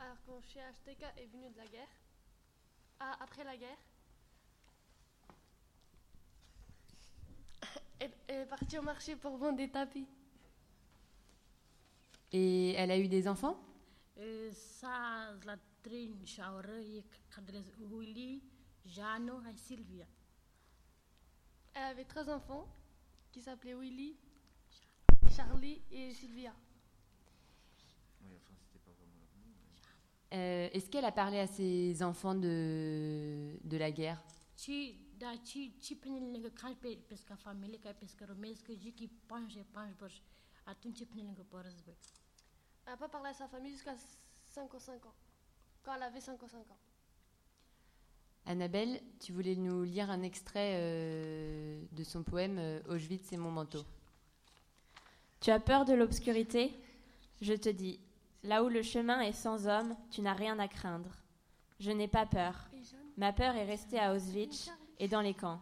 Alors 0.00 0.16
quand 0.26 0.40
Shea 0.42 0.66
Ashteka 0.68 1.06
est 1.16 1.26
venu 1.26 1.48
de 1.50 1.56
la 1.56 1.66
guerre, 1.66 1.88
ah, 2.98 3.16
après 3.20 3.44
la 3.44 3.56
guerre, 3.56 3.78
elle, 7.62 7.68
elle 7.76 7.82
est 8.00 8.46
partie 8.46 8.78
au 8.78 8.82
marché 8.82 9.16
pour 9.16 9.36
vendre 9.36 9.56
des 9.56 9.68
tapis. 9.70 10.06
Et 12.32 12.72
elle 12.72 12.90
a 12.90 12.98
eu 12.98 13.08
des 13.08 13.28
enfants? 13.28 13.58
E, 14.18 14.50
Sa 14.52 15.32
la 15.44 15.56
Jano 18.84 19.40
et 19.42 19.56
Sylvia. 19.56 20.06
Elle 21.74 21.82
avait 21.82 22.04
trois 22.04 22.28
enfants 22.30 22.66
qui 23.32 23.40
s'appelaient 23.40 23.74
Willy, 23.74 24.16
Charlie 25.34 25.82
et 25.90 26.12
Sylvia. 26.14 26.52
Euh, 30.32 30.68
Est-ce 30.72 30.90
qu'elle 30.90 31.04
a 31.04 31.12
parlé 31.12 31.38
à 31.38 31.46
ses 31.46 32.02
enfants 32.02 32.34
de, 32.34 33.58
de 33.62 33.76
la 33.76 33.90
guerre? 33.90 34.22
Da 35.18 35.36
ci 35.42 35.74
ci 35.80 35.94
prin 35.94 36.30
lângă 36.32 36.48
can 36.48 36.74
pe 36.74 36.98
pesca 37.06 37.34
familie 37.34 37.78
ca 37.78 37.92
pesca 37.92 38.24
romesc 38.24 38.70
ji 38.78 38.90
ki 38.90 39.10
pange 39.26 39.66
pange 39.70 39.94
băș. 39.98 40.14
Atunci 40.64 41.04
prin 41.04 41.24
lângă 41.24 41.46
pe 41.48 41.56
război. 41.62 41.96
Elle 42.86 42.94
n'a 42.94 42.98
pas 42.98 43.08
parlé 43.08 43.28
à 43.30 43.32
sa 43.32 43.48
famille 43.48 43.72
jusqu'à 43.72 43.96
5 44.44 44.72
ou 44.74 44.78
5 44.78 45.04
ans. 45.06 45.14
Quand 45.82 45.94
elle 45.96 46.02
avait 46.02 46.20
5 46.20 46.40
ou 46.42 46.46
5 46.46 46.58
ans. 46.70 46.78
Annabelle, 48.44 49.00
tu 49.18 49.32
voulais 49.32 49.56
nous 49.56 49.82
lire 49.82 50.08
un 50.08 50.22
extrait 50.22 50.74
euh, 50.76 51.84
de 51.90 52.04
son 52.04 52.22
poème 52.22 52.58
euh, 52.58 52.80
Auschwitz 52.88 53.32
et 53.32 53.36
mon 53.36 53.50
manteau. 53.50 53.84
Tu 55.40 55.50
as 55.50 55.58
peur 55.58 55.84
de 55.84 55.94
l'obscurité? 55.94 56.72
Je 57.40 57.54
te 57.54 57.68
dis, 57.68 57.98
là 58.44 58.62
où 58.62 58.68
le 58.68 58.82
chemin 58.82 59.20
est 59.20 59.32
sans 59.32 59.66
homme, 59.66 59.96
tu 60.12 60.20
n'as 60.20 60.34
rien 60.34 60.58
à 60.60 60.68
craindre. 60.68 61.10
Je 61.80 61.90
n'ai 61.90 62.08
pas 62.08 62.24
peur. 62.24 62.68
Ma 63.16 63.32
peur 63.32 63.56
est 63.56 63.64
restée 63.66 63.98
à 63.98 64.14
Auschwitz 64.14 64.70
et 64.98 65.08
dans 65.08 65.20
les 65.20 65.34
camps. 65.34 65.60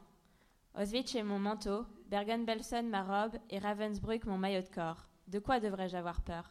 Auschwitz 0.78 1.14
est 1.14 1.22
mon 1.22 1.38
manteau, 1.38 1.84
Bergen-Belsen 2.08 2.88
ma 2.88 3.02
robe 3.02 3.36
et 3.50 3.58
Ravensbrück 3.58 4.24
mon 4.26 4.38
maillot 4.38 4.62
de 4.62 4.68
corps. 4.74 5.06
De 5.28 5.38
quoi 5.38 5.60
devrais-je 5.60 5.96
avoir 5.96 6.20
peur? 6.22 6.50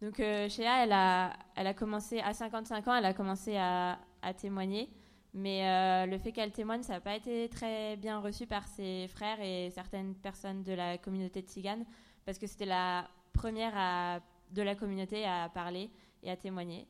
Donc 0.00 0.18
euh, 0.18 0.48
Shea, 0.48 0.82
elle 0.82 0.92
a, 0.92 1.32
elle 1.54 1.66
a 1.68 1.74
commencé 1.74 2.18
à 2.20 2.34
55 2.34 2.88
ans, 2.88 2.94
elle 2.96 3.04
a 3.04 3.14
commencé 3.14 3.56
à, 3.56 3.98
à 4.20 4.34
témoigner, 4.34 4.90
mais 5.32 5.66
euh, 5.68 6.06
le 6.06 6.18
fait 6.18 6.32
qu'elle 6.32 6.50
témoigne, 6.50 6.82
ça 6.82 6.94
n'a 6.94 7.00
pas 7.00 7.14
été 7.14 7.48
très 7.48 7.96
bien 7.96 8.18
reçu 8.18 8.46
par 8.46 8.66
ses 8.66 9.06
frères 9.08 9.40
et 9.40 9.70
certaines 9.70 10.14
personnes 10.16 10.64
de 10.64 10.72
la 10.72 10.98
communauté 10.98 11.42
de 11.42 11.46
Tzigane, 11.46 11.84
parce 12.24 12.38
que 12.38 12.48
c'était 12.48 12.66
la 12.66 13.06
première 13.32 13.72
à- 13.76 14.20
de 14.50 14.62
la 14.62 14.74
communauté 14.74 15.24
à 15.24 15.48
parler 15.48 15.88
et 16.24 16.30
à 16.30 16.36
témoigner, 16.36 16.86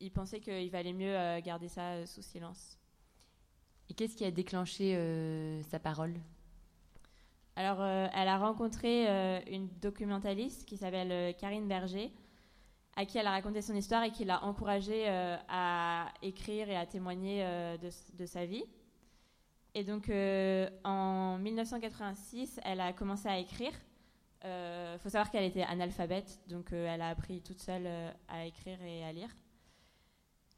ils 0.00 0.10
pensaient 0.10 0.40
qu'il 0.40 0.70
valait 0.70 0.92
mieux 0.92 1.16
euh, 1.16 1.40
garder 1.40 1.68
ça 1.68 1.92
euh, 1.92 2.06
sous 2.06 2.22
silence. 2.22 2.78
Et 3.90 3.94
qu'est-ce 3.94 4.16
qui 4.16 4.24
a 4.24 4.30
déclenché 4.30 4.94
euh, 4.96 5.62
sa 5.62 5.78
parole? 5.78 6.14
Alors, 7.56 7.80
euh, 7.80 8.06
elle 8.14 8.28
a 8.28 8.38
rencontré 8.38 9.08
euh, 9.08 9.40
une 9.50 9.68
documentaliste 9.80 10.66
qui 10.66 10.76
s'appelle 10.76 11.34
Karine 11.36 11.66
Berger, 11.66 12.12
à 12.96 13.06
qui 13.06 13.18
elle 13.18 13.26
a 13.26 13.30
raconté 13.30 13.62
son 13.62 13.74
histoire 13.74 14.02
et 14.04 14.10
qui 14.10 14.24
l'a 14.24 14.44
encouragée 14.44 15.08
à 15.08 16.08
écrire 16.20 16.68
et 16.68 16.76
à 16.76 16.84
témoigner 16.84 17.44
de, 17.80 17.90
de 18.16 18.26
sa 18.26 18.44
vie. 18.44 18.64
Et 19.74 19.84
donc, 19.84 20.10
en 20.84 21.38
1986, 21.38 22.58
elle 22.64 22.80
a 22.80 22.92
commencé 22.92 23.28
à 23.28 23.38
écrire. 23.38 23.70
Il 24.42 24.98
faut 24.98 25.10
savoir 25.10 25.30
qu'elle 25.30 25.44
était 25.44 25.62
analphabète, 25.62 26.40
donc 26.48 26.72
elle 26.72 27.00
a 27.00 27.10
appris 27.10 27.40
toute 27.40 27.60
seule 27.60 27.86
à 28.26 28.46
écrire 28.46 28.82
et 28.82 29.04
à 29.04 29.12
lire. 29.12 29.30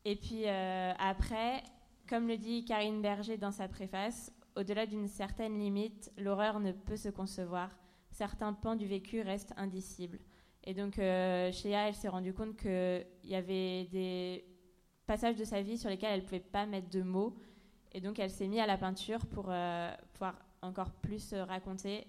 Et 0.04 0.16
puis 0.16 0.44
euh, 0.46 0.92
après, 0.98 1.62
comme 2.08 2.26
le 2.26 2.36
dit 2.36 2.64
Karine 2.64 3.02
Berger 3.02 3.36
dans 3.36 3.52
sa 3.52 3.68
préface, 3.68 4.32
au-delà 4.56 4.86
d'une 4.86 5.08
certaine 5.08 5.58
limite, 5.58 6.12
l'horreur 6.16 6.60
ne 6.60 6.72
peut 6.72 6.96
se 6.96 7.08
concevoir. 7.08 7.70
Certains 8.10 8.52
pans 8.52 8.76
du 8.76 8.86
vécu 8.86 9.22
restent 9.22 9.54
indicibles. 9.56 10.18
Et 10.64 10.74
donc, 10.74 10.98
euh, 10.98 11.50
Shea, 11.52 11.88
elle 11.88 11.94
s'est 11.94 12.08
rendue 12.08 12.34
compte 12.34 12.56
qu'il 12.56 13.06
y 13.24 13.34
avait 13.34 13.84
des 13.86 14.44
passages 15.06 15.36
de 15.36 15.44
sa 15.44 15.62
vie 15.62 15.78
sur 15.78 15.88
lesquels 15.88 16.10
elle 16.12 16.20
ne 16.20 16.24
pouvait 16.24 16.40
pas 16.40 16.66
mettre 16.66 16.90
de 16.90 17.02
mots. 17.02 17.34
Et 17.92 18.00
donc, 18.00 18.18
elle 18.18 18.30
s'est 18.30 18.46
mise 18.46 18.60
à 18.60 18.66
la 18.66 18.76
peinture 18.76 19.24
pour 19.26 19.46
euh, 19.48 19.90
pouvoir 20.12 20.34
encore 20.62 20.90
plus 20.90 21.32
euh, 21.32 21.44
raconter, 21.44 22.06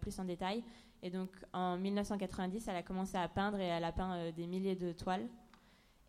plus 0.00 0.18
en 0.18 0.24
détail. 0.24 0.64
Et 1.02 1.10
donc, 1.10 1.30
en 1.52 1.76
1990, 1.76 2.68
elle 2.68 2.76
a 2.76 2.82
commencé 2.82 3.16
à 3.16 3.28
peindre 3.28 3.60
et 3.60 3.66
elle 3.66 3.84
a 3.84 3.92
peint 3.92 4.30
des 4.32 4.46
milliers 4.46 4.76
de 4.76 4.92
toiles. 4.92 5.28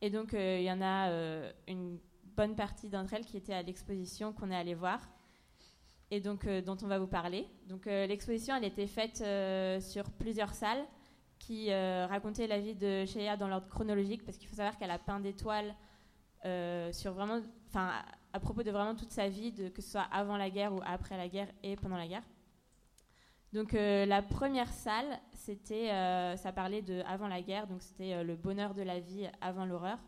Et 0.03 0.09
donc, 0.09 0.33
euh, 0.33 0.57
il 0.59 0.65
y 0.65 0.71
en 0.71 0.81
a 0.81 1.07
euh, 1.11 1.49
une 1.65 1.97
bonne 2.35 2.57
partie 2.57 2.89
d'entre 2.89 3.13
elles 3.13 3.25
qui 3.25 3.37
étaient 3.37 3.53
à 3.53 3.61
l'exposition 3.61 4.33
qu'on 4.33 4.51
est 4.51 4.55
allé 4.55 4.73
voir 4.73 4.99
et 6.11 6.19
donc 6.19 6.45
euh, 6.45 6.61
dont 6.61 6.75
on 6.83 6.87
va 6.87 6.99
vous 6.99 7.07
parler. 7.07 7.47
Donc, 7.69 7.85
l'exposition, 7.85 8.53
elle 8.53 8.65
était 8.65 8.85
faite 8.85 9.23
sur 9.81 10.11
plusieurs 10.11 10.53
salles 10.53 10.83
qui 11.39 11.73
racontaient 11.73 12.47
la 12.47 12.59
vie 12.59 12.75
de 12.75 13.05
Shea 13.05 13.37
dans 13.37 13.47
l'ordre 13.47 13.69
chronologique, 13.69 14.25
parce 14.25 14.37
qu'il 14.37 14.49
faut 14.49 14.57
savoir 14.57 14.77
qu'elle 14.77 14.91
a 14.91 14.99
peint 14.99 15.21
des 15.21 15.33
toiles 15.33 15.73
sur 16.91 17.13
vraiment, 17.13 17.41
à, 17.73 18.39
propos 18.41 18.61
de 18.61 18.71
vraiment 18.71 18.95
toute 18.95 19.11
sa 19.11 19.29
vie, 19.29 19.53
que 19.53 19.81
ce 19.81 19.91
soit 19.91 20.07
avant 20.11 20.35
la 20.35 20.49
guerre 20.49 20.73
ou 20.73 20.81
après 20.85 21.15
la 21.15 21.29
guerre 21.29 21.47
et 21.63 21.77
pendant 21.77 21.97
la 21.97 22.07
guerre. 22.07 22.23
Donc 23.53 23.75
euh, 23.75 24.07
la 24.07 24.23
première 24.23 24.73
salle, 24.73 25.19
c'était, 25.31 25.91
euh, 25.91 26.35
ça 26.37 26.51
parlait 26.51 26.81
de 26.81 27.03
avant 27.05 27.27
la 27.27 27.39
guerre, 27.43 27.67
donc 27.67 27.83
c'était 27.83 28.13
euh, 28.13 28.23
le 28.23 28.35
bonheur 28.35 28.73
de 28.73 28.81
la 28.81 28.99
vie 28.99 29.29
avant 29.41 29.65
l'horreur. 29.65 29.99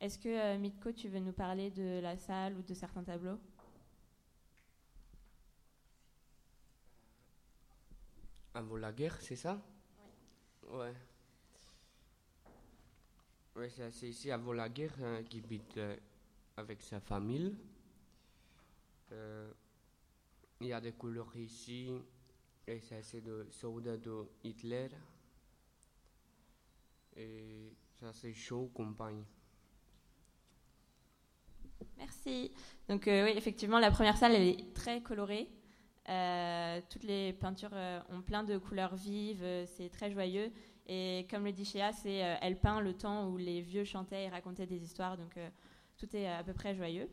Est-ce 0.00 0.18
que 0.18 0.56
Mitko, 0.56 0.90
tu 0.90 1.08
veux 1.08 1.20
nous 1.20 1.32
parler 1.32 1.70
de 1.70 2.00
la 2.00 2.16
salle 2.16 2.56
ou 2.58 2.62
de 2.62 2.74
certains 2.74 3.04
tableaux? 3.04 3.38
Avant 8.54 8.76
la 8.76 8.92
guerre, 8.92 9.16
c'est 9.20 9.36
ça? 9.36 9.62
Oui. 10.64 10.78
Ouais. 10.78 10.94
Ouais, 13.54 13.70
c'est 13.70 13.92
c'est 13.92 14.08
ici 14.08 14.32
avant 14.32 14.52
la 14.52 14.68
guerre 14.68 14.96
hein, 15.00 15.22
qui 15.22 15.38
habite 15.38 15.78
avec 16.56 16.82
sa 16.82 16.98
famille. 16.98 17.56
Il 20.60 20.66
y 20.66 20.72
a 20.72 20.80
des 20.80 20.92
couleurs 20.92 21.36
ici, 21.36 21.88
et 22.66 22.80
ça 22.80 23.02
c'est 23.02 23.20
de 23.20 23.46
soldats 23.50 23.96
de 23.96 24.26
Hitler. 24.42 24.88
Et 27.16 27.72
ça 28.00 28.12
c'est 28.12 28.32
chaud, 28.32 28.70
compagne. 28.74 29.24
Merci. 31.98 32.52
Donc 32.88 33.08
euh, 33.08 33.24
oui, 33.24 33.32
effectivement, 33.36 33.78
la 33.78 33.90
première 33.90 34.16
salle, 34.16 34.32
elle 34.32 34.48
est 34.48 34.74
très 34.74 35.00
colorée. 35.00 35.48
Euh, 36.08 36.80
toutes 36.90 37.04
les 37.04 37.32
peintures 37.32 37.70
euh, 37.72 38.00
ont 38.10 38.20
plein 38.20 38.44
de 38.44 38.58
couleurs 38.58 38.94
vives, 38.94 39.46
c'est 39.66 39.88
très 39.88 40.10
joyeux. 40.10 40.52
Et 40.86 41.26
comme 41.30 41.44
le 41.44 41.52
dit 41.52 41.64
Shea, 41.64 41.92
c'est, 41.92 42.36
elle 42.42 42.60
peint 42.60 42.80
le 42.80 42.92
temps 42.92 43.30
où 43.30 43.38
les 43.38 43.62
vieux 43.62 43.84
chantaient 43.84 44.24
et 44.24 44.28
racontaient 44.28 44.66
des 44.66 44.82
histoires. 44.82 45.16
Donc 45.16 45.38
tout 45.96 46.14
est 46.14 46.28
à 46.28 46.44
peu 46.44 46.52
près 46.52 46.74
joyeux. 46.74 47.08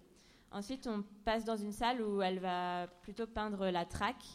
Ensuite, 0.52 0.88
on 0.88 1.06
passe 1.24 1.46
dans 1.46 1.56
une 1.56 1.72
salle 1.72 2.02
où 2.02 2.22
elle 2.22 2.40
va 2.40 2.88
plutôt 3.02 3.28
peindre 3.28 3.70
la 3.70 3.86
traque. 3.86 4.26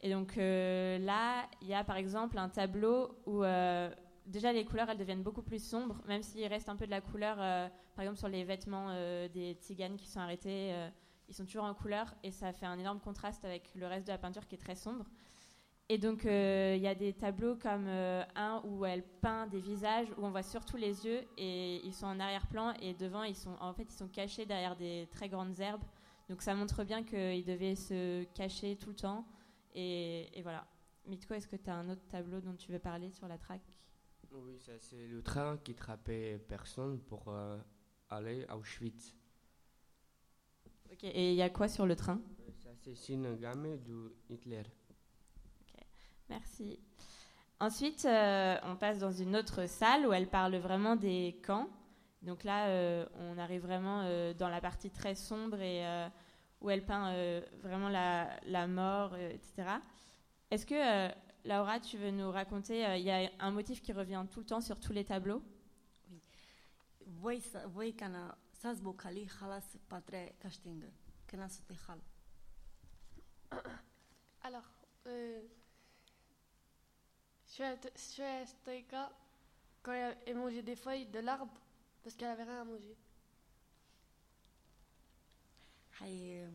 Et 0.00 0.10
donc 0.10 0.36
euh, 0.36 0.98
là, 0.98 1.48
il 1.62 1.68
y 1.68 1.74
a 1.74 1.84
par 1.84 1.96
exemple 1.96 2.38
un 2.38 2.48
tableau 2.48 3.16
où 3.26 3.42
euh, 3.42 3.90
déjà 4.26 4.52
les 4.52 4.64
couleurs 4.64 4.90
elles 4.90 4.98
deviennent 4.98 5.22
beaucoup 5.22 5.42
plus 5.42 5.62
sombres, 5.62 6.00
même 6.06 6.22
s'il 6.22 6.46
reste 6.46 6.68
un 6.68 6.76
peu 6.76 6.86
de 6.86 6.90
la 6.90 7.00
couleur, 7.00 7.36
euh, 7.40 7.68
par 7.94 8.02
exemple 8.02 8.18
sur 8.18 8.28
les 8.28 8.44
vêtements 8.44 8.92
des 9.32 9.56
tziganes 9.60 9.96
qui 9.96 10.06
sont 10.06 10.20
arrêtés, 10.20 10.74
ils 11.28 11.34
sont 11.34 11.46
toujours 11.46 11.64
en 11.64 11.74
couleur 11.74 12.14
et 12.22 12.30
ça 12.30 12.52
fait 12.52 12.66
un 12.66 12.78
énorme 12.78 13.00
contraste 13.00 13.44
avec 13.44 13.74
le 13.74 13.86
reste 13.86 14.06
de 14.06 14.12
la 14.12 14.18
peinture 14.18 14.46
qui 14.46 14.54
est 14.54 14.58
très 14.58 14.74
sombre. 14.74 15.06
Et 15.88 15.96
donc 15.96 16.24
il 16.24 16.80
y 16.80 16.88
a 16.88 16.94
des 16.94 17.14
tableaux 17.14 17.56
comme 17.56 17.88
un 17.88 18.60
où 18.64 18.84
elle 18.84 19.02
peint 19.02 19.46
des 19.46 19.60
visages 19.60 20.08
où 20.18 20.26
on 20.26 20.30
voit 20.30 20.42
surtout 20.42 20.76
les 20.76 21.06
yeux 21.06 21.22
et 21.38 21.80
ils 21.86 21.94
sont 21.94 22.06
en 22.06 22.20
arrière-plan 22.20 22.74
et 22.82 22.92
devant 22.92 23.22
ils 23.22 23.34
sont 23.34 23.56
en 23.60 23.72
fait 23.72 23.84
ils 23.84 23.96
sont 23.96 24.08
cachés 24.08 24.44
derrière 24.44 24.76
des 24.76 25.08
très 25.10 25.30
grandes 25.30 25.58
herbes. 25.58 25.84
Donc 26.28 26.42
ça 26.42 26.54
montre 26.54 26.84
bien 26.84 27.02
qu'ils 27.02 27.46
devaient 27.46 27.76
se 27.76 28.24
cacher 28.34 28.76
tout 28.76 28.90
le 28.90 28.96
temps. 28.96 29.24
Et, 29.76 30.36
et 30.36 30.42
voilà. 30.42 30.66
Mitko, 31.06 31.34
est-ce 31.34 31.46
que 31.46 31.54
tu 31.54 31.70
as 31.70 31.76
un 31.76 31.88
autre 31.88 32.04
tableau 32.08 32.40
dont 32.40 32.56
tu 32.56 32.72
veux 32.72 32.80
parler 32.80 33.12
sur 33.12 33.28
la 33.28 33.38
traque? 33.38 33.72
Oui, 34.32 34.58
ça 34.58 34.72
c'est 34.80 35.06
le 35.06 35.22
train 35.22 35.56
qui 35.58 35.74
trappait 35.74 36.38
personne 36.48 36.98
pour 36.98 37.28
euh, 37.28 37.58
aller 38.10 38.44
à 38.48 38.56
Auschwitz. 38.56 39.14
Ok, 40.90 41.04
et 41.04 41.30
il 41.30 41.36
y 41.36 41.42
a 41.42 41.50
quoi 41.50 41.68
sur 41.68 41.86
le 41.86 41.94
train? 41.94 42.20
Ça 42.64 42.70
c'est 42.74 43.12
une 43.12 43.36
gamme 43.36 43.78
de 43.84 44.16
Hitler. 44.28 44.64
Merci. 46.28 46.80
Ensuite, 47.60 48.04
euh, 48.04 48.56
on 48.64 48.74
passe 48.76 48.98
dans 48.98 49.12
une 49.12 49.36
autre 49.36 49.66
salle 49.66 50.06
où 50.06 50.12
elle 50.12 50.28
parle 50.28 50.56
vraiment 50.56 50.96
des 50.96 51.40
camps. 51.46 51.68
Donc 52.22 52.42
là, 52.42 52.66
euh, 52.66 53.06
on 53.14 53.38
arrive 53.38 53.62
vraiment 53.62 54.02
euh, 54.02 54.34
dans 54.34 54.48
la 54.48 54.60
partie 54.60 54.90
très 54.90 55.14
sombre 55.14 55.60
et 55.60 55.84
où 56.60 56.70
elle 56.70 56.84
peint 56.84 57.12
euh, 57.12 57.40
vraiment 57.62 57.88
la, 57.88 58.38
la 58.46 58.66
mort, 58.66 59.12
euh, 59.14 59.30
etc. 59.30 59.68
Est-ce 60.50 60.66
que, 60.66 60.74
euh, 60.74 61.12
Laura, 61.44 61.80
tu 61.80 61.96
veux 61.98 62.10
nous 62.10 62.30
raconter, 62.30 62.86
euh, 62.86 62.96
il 62.96 63.04
y 63.04 63.10
a 63.10 63.30
un 63.38 63.50
motif 63.50 63.82
qui 63.82 63.92
revient 63.92 64.24
tout 64.30 64.40
le 64.40 64.46
temps 64.46 64.60
sur 64.60 64.80
tous 64.80 64.92
les 64.92 65.04
tableaux? 65.04 65.42
Hal. 73.50 73.62
Alors, 74.42 74.64
je 75.04 75.42
suis 77.48 77.62
quand 78.86 79.92
elle 79.92 80.16
elle 80.26 80.36
mangeait 80.36 80.62
des 80.62 80.76
feuilles 80.76 81.06
de 81.06 81.20
l'arbre 81.20 81.60
parce 82.02 82.16
qu'elle 82.16 82.28
avait 82.28 82.44
rien 82.44 82.60
à 82.60 82.64
manger. 82.64 82.96
Hai... 86.00 86.48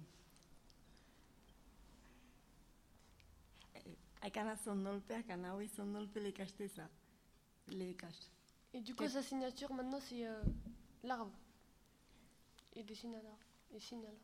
Ai 4.22 4.30
ca 4.30 4.44
na 4.44 4.56
somnol 4.56 5.00
pe 5.00 5.24
ca 5.28 5.36
na 5.36 5.56
ui 5.56 5.68
somnol 5.68 6.08
pe 6.08 6.20
le 6.20 6.32
caștesa. 6.32 6.90
Le 7.66 7.94
caști. 7.94 8.30
Et 8.74 8.80
du 8.80 8.96
coup, 8.96 9.08
sa 9.08 9.22
signature 9.22 9.74
maintenant, 9.74 10.00
c'est 10.00 10.26
euh, 10.26 10.42
l'arbre. 11.04 11.32
Il 12.76 12.86
dessine 12.86 13.16
à 13.16 13.22
l'arbre. 13.22 13.46
Il 13.74 13.82
signe 13.82 14.00
à 14.00 14.04
l'arbre. 14.04 14.20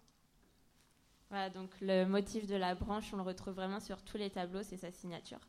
Voilà, 1.29 1.49
donc 1.49 1.69
le 1.81 2.05
motif 2.05 2.47
de 2.47 2.55
la 2.55 2.73
branche, 2.73 3.13
on 3.13 3.17
le 3.17 3.23
retrouve 3.23 3.55
vraiment 3.55 3.81
sur 3.81 4.01
tous 4.03 4.17
les 4.17 4.29
tableaux, 4.29 4.63
c'est 4.63 4.77
sa 4.77 4.91
signature. 4.91 5.41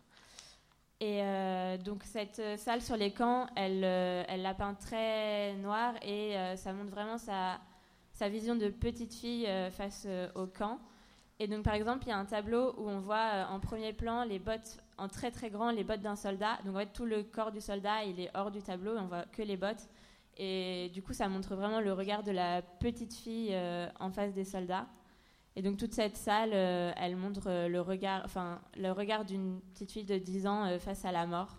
Et 0.98 1.22
euh, 1.22 1.78
donc 1.78 2.02
cette 2.02 2.40
euh, 2.40 2.56
salle 2.56 2.82
sur 2.82 2.96
les 2.96 3.12
camps, 3.12 3.46
elle, 3.54 3.84
euh, 3.84 4.24
elle 4.26 4.42
l'a 4.42 4.54
peint 4.54 4.74
très 4.74 5.54
noir 5.54 5.94
et 6.02 6.36
euh, 6.36 6.56
ça 6.56 6.72
montre 6.72 6.90
vraiment 6.90 7.18
sa, 7.18 7.60
sa 8.18 8.28
vision 8.28 8.56
de 8.56 8.68
petite 8.68 9.14
fille 9.14 9.46
euh, 9.46 9.70
face 9.70 10.04
euh, 10.08 10.28
au 10.34 10.46
camp. 10.46 10.80
Et 11.38 11.46
donc 11.46 11.62
par 11.62 11.74
exemple, 11.74 12.02
il 12.06 12.08
y 12.08 12.12
a 12.12 12.18
un 12.18 12.24
tableau 12.24 12.74
où 12.76 12.88
on 12.88 12.98
voit 12.98 13.30
euh, 13.32 13.44
en 13.44 13.60
premier 13.60 13.92
plan 13.92 14.24
les 14.24 14.40
bottes 14.40 14.82
en 14.96 15.06
très 15.06 15.30
très 15.30 15.50
grand, 15.50 15.70
les 15.70 15.84
bottes 15.84 16.00
d'un 16.00 16.16
soldat. 16.16 16.58
Donc 16.64 16.74
en 16.74 16.80
fait, 16.80 16.92
tout 16.92 17.04
le 17.04 17.22
corps 17.22 17.52
du 17.52 17.60
soldat, 17.60 18.02
il 18.02 18.18
est 18.18 18.28
hors 18.34 18.50
du 18.50 18.60
tableau 18.60 18.96
et 18.96 18.98
on 18.98 19.06
voit 19.06 19.24
que 19.26 19.42
les 19.42 19.56
bottes. 19.56 19.88
Et 20.36 20.90
du 20.92 21.00
coup, 21.00 21.12
ça 21.12 21.28
montre 21.28 21.54
vraiment 21.54 21.80
le 21.80 21.92
regard 21.92 22.24
de 22.24 22.32
la 22.32 22.60
petite 22.60 23.14
fille 23.14 23.56
en 23.98 24.10
face 24.10 24.34
des 24.34 24.44
soldats. 24.44 24.86
Et 25.56 25.62
donc 25.62 25.76
toute 25.76 25.92
cette 25.94 26.16
salle, 26.16 26.52
elle 26.52 27.16
montre 27.16 27.66
le 27.68 27.80
regard, 27.80 28.22
enfin 28.24 28.60
le 28.76 28.92
regard 28.92 29.24
d'une 29.24 29.60
petite 29.74 29.90
fille 29.90 30.04
de 30.04 30.16
10 30.16 30.46
ans 30.46 30.78
face 30.78 31.04
à 31.04 31.10
la 31.10 31.26
mort. 31.26 31.58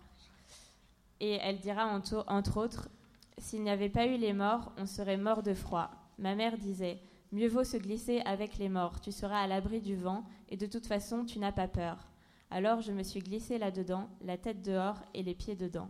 Et 1.20 1.38
elle 1.42 1.58
dira 1.58 1.86
entre 2.26 2.56
autres, 2.56 2.88
s'il 3.36 3.62
n'y 3.62 3.70
avait 3.70 3.90
pas 3.90 4.06
eu 4.06 4.16
les 4.16 4.32
morts, 4.32 4.72
on 4.78 4.86
serait 4.86 5.18
mort 5.18 5.42
de 5.42 5.52
froid. 5.52 5.99
Ma 6.20 6.34
mère 6.34 6.58
disait, 6.58 7.00
mieux 7.32 7.48
vaut 7.48 7.64
se 7.64 7.78
glisser 7.78 8.20
avec 8.26 8.58
les 8.58 8.68
morts, 8.68 9.00
tu 9.00 9.10
seras 9.10 9.40
à 9.40 9.46
l'abri 9.46 9.80
du 9.80 9.96
vent 9.96 10.24
et 10.50 10.58
de 10.58 10.66
toute 10.66 10.86
façon 10.86 11.24
tu 11.24 11.38
n'as 11.38 11.50
pas 11.50 11.66
peur. 11.66 12.10
Alors 12.50 12.82
je 12.82 12.92
me 12.92 13.02
suis 13.02 13.20
glissée 13.20 13.56
là-dedans, 13.56 14.06
la 14.20 14.36
tête 14.36 14.60
dehors 14.60 15.02
et 15.14 15.22
les 15.22 15.34
pieds 15.34 15.56
dedans. 15.56 15.88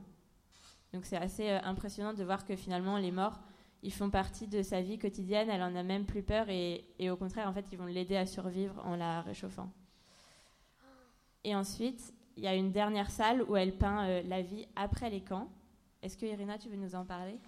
Donc 0.92 1.04
c'est 1.04 1.16
assez 1.16 1.50
euh, 1.50 1.60
impressionnant 1.64 2.14
de 2.14 2.22
voir 2.22 2.44
que 2.44 2.54
finalement 2.54 2.96
les 2.96 3.10
morts, 3.10 3.40
ils 3.82 3.92
font 3.92 4.08
partie 4.08 4.46
de 4.46 4.62
sa 4.62 4.80
vie 4.80 4.98
quotidienne, 4.98 5.50
elle 5.50 5.62
en 5.62 5.74
a 5.74 5.82
même 5.82 6.06
plus 6.06 6.22
peur 6.22 6.48
et, 6.48 6.84
au 7.10 7.16
contraire, 7.16 7.48
en 7.48 7.52
fait, 7.52 7.64
ils 7.72 7.78
vont 7.78 7.86
l'aider 7.86 8.16
à 8.16 8.26
survivre 8.26 8.80
en 8.84 8.94
la 8.94 9.22
réchauffant. 9.22 9.72
Et 11.44 11.56
ensuite, 11.56 12.12
il 12.36 12.44
y 12.44 12.46
a 12.46 12.54
une 12.54 12.72
dernière 12.72 13.10
salle 13.10 13.42
où 13.42 13.56
elle 13.56 13.76
peint 13.76 14.06
euh, 14.06 14.22
la 14.28 14.42
vie 14.42 14.66
après 14.76 15.08
les 15.08 15.22
camps. 15.22 15.48
Est-ce 16.02 16.16
que 16.16 16.26
Irina, 16.26 16.58
tu 16.58 16.68
veux 16.68 16.76
nous 16.76 16.94
en 16.94 17.06
parler? 17.06 17.38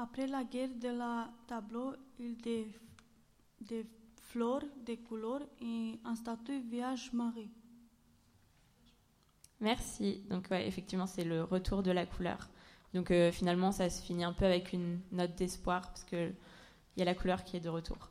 Après 0.00 0.26
la 0.26 0.44
guerre 0.44 0.70
de 0.80 0.88
la 0.88 1.28
tableau, 1.46 1.92
il 2.18 2.34
des, 2.38 2.66
des 3.60 3.84
fleurs, 4.16 4.64
des 4.86 4.96
couleurs 4.96 5.42
et 5.60 5.98
un 6.06 6.14
statut 6.14 6.58
Vierge 6.60 7.10
Marie. 7.12 7.50
Merci. 9.60 10.22
Donc 10.30 10.50
effectivement, 10.52 11.06
c'est 11.06 11.24
le 11.24 11.44
retour 11.44 11.82
de 11.82 11.90
la 11.90 12.06
couleur. 12.06 12.48
Donc 12.94 13.10
euh, 13.10 13.30
finalement, 13.30 13.72
ça 13.72 13.90
se 13.90 14.02
finit 14.02 14.24
un 14.24 14.32
peu 14.32 14.46
avec 14.46 14.72
une 14.72 15.00
note 15.12 15.34
d'espoir 15.34 15.82
parce 15.82 16.04
que 16.04 16.30
il 16.96 16.98
y 16.98 17.02
a 17.02 17.04
la 17.04 17.14
couleur 17.14 17.44
qui 17.44 17.58
est 17.58 17.60
de 17.60 17.68
retour. 17.68 18.10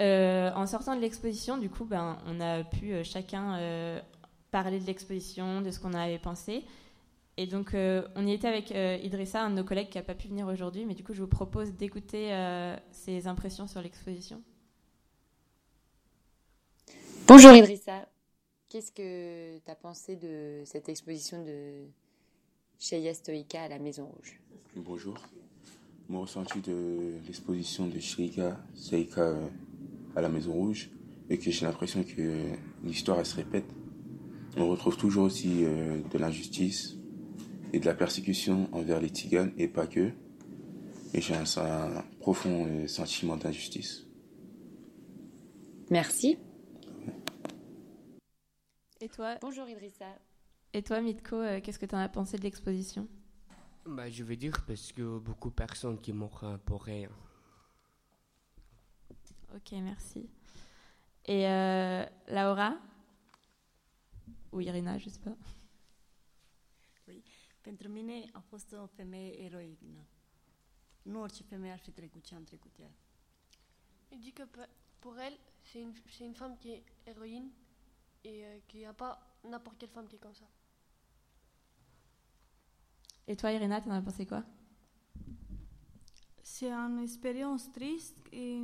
Euh, 0.00 0.52
en 0.54 0.66
sortant 0.66 0.94
de 0.94 1.00
l'exposition, 1.00 1.58
du 1.58 1.70
coup, 1.70 1.86
ben, 1.86 2.18
on 2.26 2.40
a 2.40 2.62
pu 2.62 2.92
euh, 2.92 3.02
chacun 3.02 4.00
parler 4.52 4.78
de 4.78 4.86
l'exposition, 4.86 5.60
de 5.60 5.72
ce 5.72 5.80
qu'on 5.80 5.92
avait 5.92 6.20
pensé. 6.20 6.64
Et 7.36 7.46
donc, 7.46 7.74
euh, 7.74 8.06
on 8.14 8.26
y 8.26 8.32
était 8.32 8.46
avec 8.46 8.70
euh, 8.70 8.96
Idrissa, 9.02 9.42
un 9.42 9.50
de 9.50 9.56
nos 9.56 9.64
collègues 9.64 9.88
qui 9.88 9.98
n'a 9.98 10.04
pas 10.04 10.14
pu 10.14 10.28
venir 10.28 10.46
aujourd'hui, 10.46 10.84
mais 10.84 10.94
du 10.94 11.02
coup, 11.02 11.14
je 11.14 11.20
vous 11.20 11.28
propose 11.28 11.72
d'écouter 11.72 12.32
euh, 12.32 12.76
ses 12.92 13.26
impressions 13.26 13.66
sur 13.66 13.82
l'exposition. 13.82 14.40
Bonjour 17.26 17.52
Idrissa, 17.52 18.06
qu'est-ce 18.68 18.92
que 18.92 19.58
tu 19.58 19.70
as 19.70 19.74
pensé 19.74 20.14
de 20.14 20.62
cette 20.64 20.88
exposition 20.88 21.42
de 21.42 21.86
Sheya 22.78 23.14
Stoïka 23.14 23.62
à 23.62 23.68
la 23.68 23.78
Maison 23.78 24.06
Rouge? 24.06 24.40
Bonjour. 24.76 25.16
Mon 26.08 26.20
ressenti 26.20 26.60
de 26.60 27.14
l'exposition 27.26 27.88
de 27.88 27.98
Seika 27.98 28.58
euh, 29.18 29.48
à 30.14 30.20
la 30.20 30.28
Maison 30.28 30.52
Rouge 30.52 30.90
est 31.30 31.38
que 31.38 31.50
j'ai 31.50 31.64
l'impression 31.64 32.04
que 32.04 32.42
l'histoire 32.84 33.18
elle 33.18 33.26
se 33.26 33.36
répète. 33.36 33.64
On 34.56 34.68
retrouve 34.68 34.96
toujours 34.98 35.24
aussi 35.24 35.64
euh, 35.64 36.00
de 36.12 36.18
l'injustice 36.18 36.98
et 37.74 37.80
de 37.80 37.86
la 37.86 37.94
persécution 37.94 38.68
envers 38.72 39.00
les 39.00 39.10
Tiganes 39.10 39.52
et 39.58 39.66
pas 39.66 39.88
que. 39.88 40.12
Et 41.12 41.20
j'ai 41.20 41.34
un, 41.34 41.44
un 41.56 42.02
profond 42.20 42.66
euh, 42.66 42.86
sentiment 42.86 43.36
d'injustice. 43.36 44.06
Merci. 45.90 46.38
Et 49.00 49.08
toi 49.08 49.36
Bonjour 49.40 49.68
Idrissa. 49.68 50.06
Et 50.72 50.82
toi, 50.82 51.00
Mitko, 51.00 51.36
euh, 51.36 51.60
qu'est-ce 51.60 51.80
que 51.80 51.86
tu 51.86 51.96
en 51.96 51.98
as 51.98 52.08
pensé 52.08 52.36
de 52.36 52.42
l'exposition? 52.42 53.08
Bah, 53.86 54.08
je 54.08 54.22
vais 54.22 54.36
dire 54.36 54.64
parce 54.66 54.92
que 54.92 55.18
beaucoup 55.18 55.50
de 55.50 55.54
personnes 55.54 56.00
qui 56.00 56.12
mourent 56.12 56.58
pour 56.64 56.84
rien. 56.84 57.08
Ok, 59.54 59.72
merci. 59.72 60.28
Et 61.26 61.48
euh, 61.48 62.04
Laura? 62.28 62.76
Ou 64.52 64.60
Irina, 64.60 64.96
je 64.98 65.08
sais 65.08 65.20
pas. 65.20 65.36
Pentru 67.64 67.88
mine 67.88 68.28
a 68.32 68.40
fost 68.40 68.72
o 68.72 68.86
femeie 68.86 69.42
eroină. 69.42 70.06
Nu 71.02 71.20
orice 71.20 71.42
femeie 71.42 71.72
ar 71.72 71.78
fi 71.78 71.90
trecut 71.90 72.24
ce 72.24 72.34
am 72.34 72.44
trecut 72.44 72.78
ea. 72.78 72.90
Il 74.08 74.18
dit 74.20 74.32
que 74.32 74.42
pour 74.98 75.18
elle, 75.18 75.38
c'est 75.62 75.80
une, 75.80 75.94
c'est 76.08 76.26
une 76.26 76.34
femme 76.34 76.56
qui 76.58 76.70
est 76.70 76.84
héroïne 77.04 77.50
et 78.20 78.44
euh, 78.44 78.60
qu'il 78.66 78.80
n'y 78.80 78.86
a 78.86 78.92
pas 78.92 79.18
n'importe 79.42 79.78
quelle 79.78 79.88
femme 79.88 80.06
qui 80.06 80.16
est 80.16 80.22
comme 80.22 80.34
ça. 80.34 80.48
Et 83.26 83.36
toi, 83.36 83.50
Irina, 83.50 83.80
t'en 83.80 83.90
as 83.90 84.02
pensé 84.02 84.26
quoi? 84.26 84.44
C'est 86.42 86.70
une 86.70 86.98
expérience 86.98 87.72
triste 87.72 88.18
et 88.30 88.56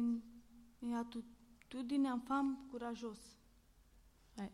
une 0.82 0.94
attitudine 0.94 2.06
en 2.06 2.20
femme 2.20 2.68
courageuse. 2.70 3.38
Ouais. 4.36 4.52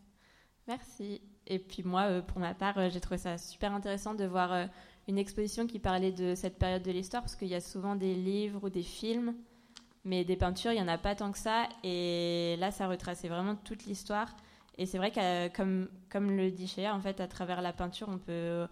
Merci. 0.67 1.21
Et 1.47 1.59
puis 1.59 1.83
moi, 1.85 2.03
euh, 2.03 2.23
pour 2.23 2.39
ma 2.39 2.55
part, 2.55 2.79
euh, 2.79 2.89
j'ai 2.91 3.01
trouvé 3.01 3.19
ça 3.19 3.39
super 3.39 3.73
intéressant 3.73 4.15
de 4.15 4.25
voir 4.25 4.53
euh, 4.53 4.67
une 5.09 5.19
exposition 5.19 5.67
qui 5.67 5.79
parlait 5.79 6.13
de 6.13 6.35
cette 6.35 6.59
période 6.59 6.83
de 6.83 6.91
l'histoire, 6.91 7.23
parce 7.23 7.37
qu'il 7.37 7.49
y 7.49 7.55
a 7.55 7.61
souvent 7.61 7.95
des 7.95 8.15
livres 8.15 8.65
ou 8.65 8.71
des 8.71 8.83
films, 8.83 9.35
mais 10.05 10.25
des 10.25 10.37
peintures, 10.37 10.73
il 10.73 10.77
n'y 10.77 10.83
en 10.83 10.89
a 10.89 10.99
pas 10.99 11.15
tant 11.15 11.31
que 11.31 11.39
ça. 11.39 11.69
Et 11.85 12.57
là, 12.59 12.71
ça 12.71 12.89
retraçait 12.89 13.29
vraiment 13.29 13.55
toute 13.55 13.87
l'histoire. 13.87 14.35
Et 14.79 14.87
c'est 14.87 14.99
vrai 14.99 15.11
que, 15.11 15.49
comme, 15.49 15.89
comme 16.11 16.37
le 16.37 16.51
dit 16.51 16.67
Chéa, 16.67 16.95
en 16.95 17.01
fait, 17.01 17.21
à 17.21 17.29
travers 17.29 17.63
la 17.63 17.73
peinture, 17.73 18.09
on 18.09 18.19
peut, 18.19 18.67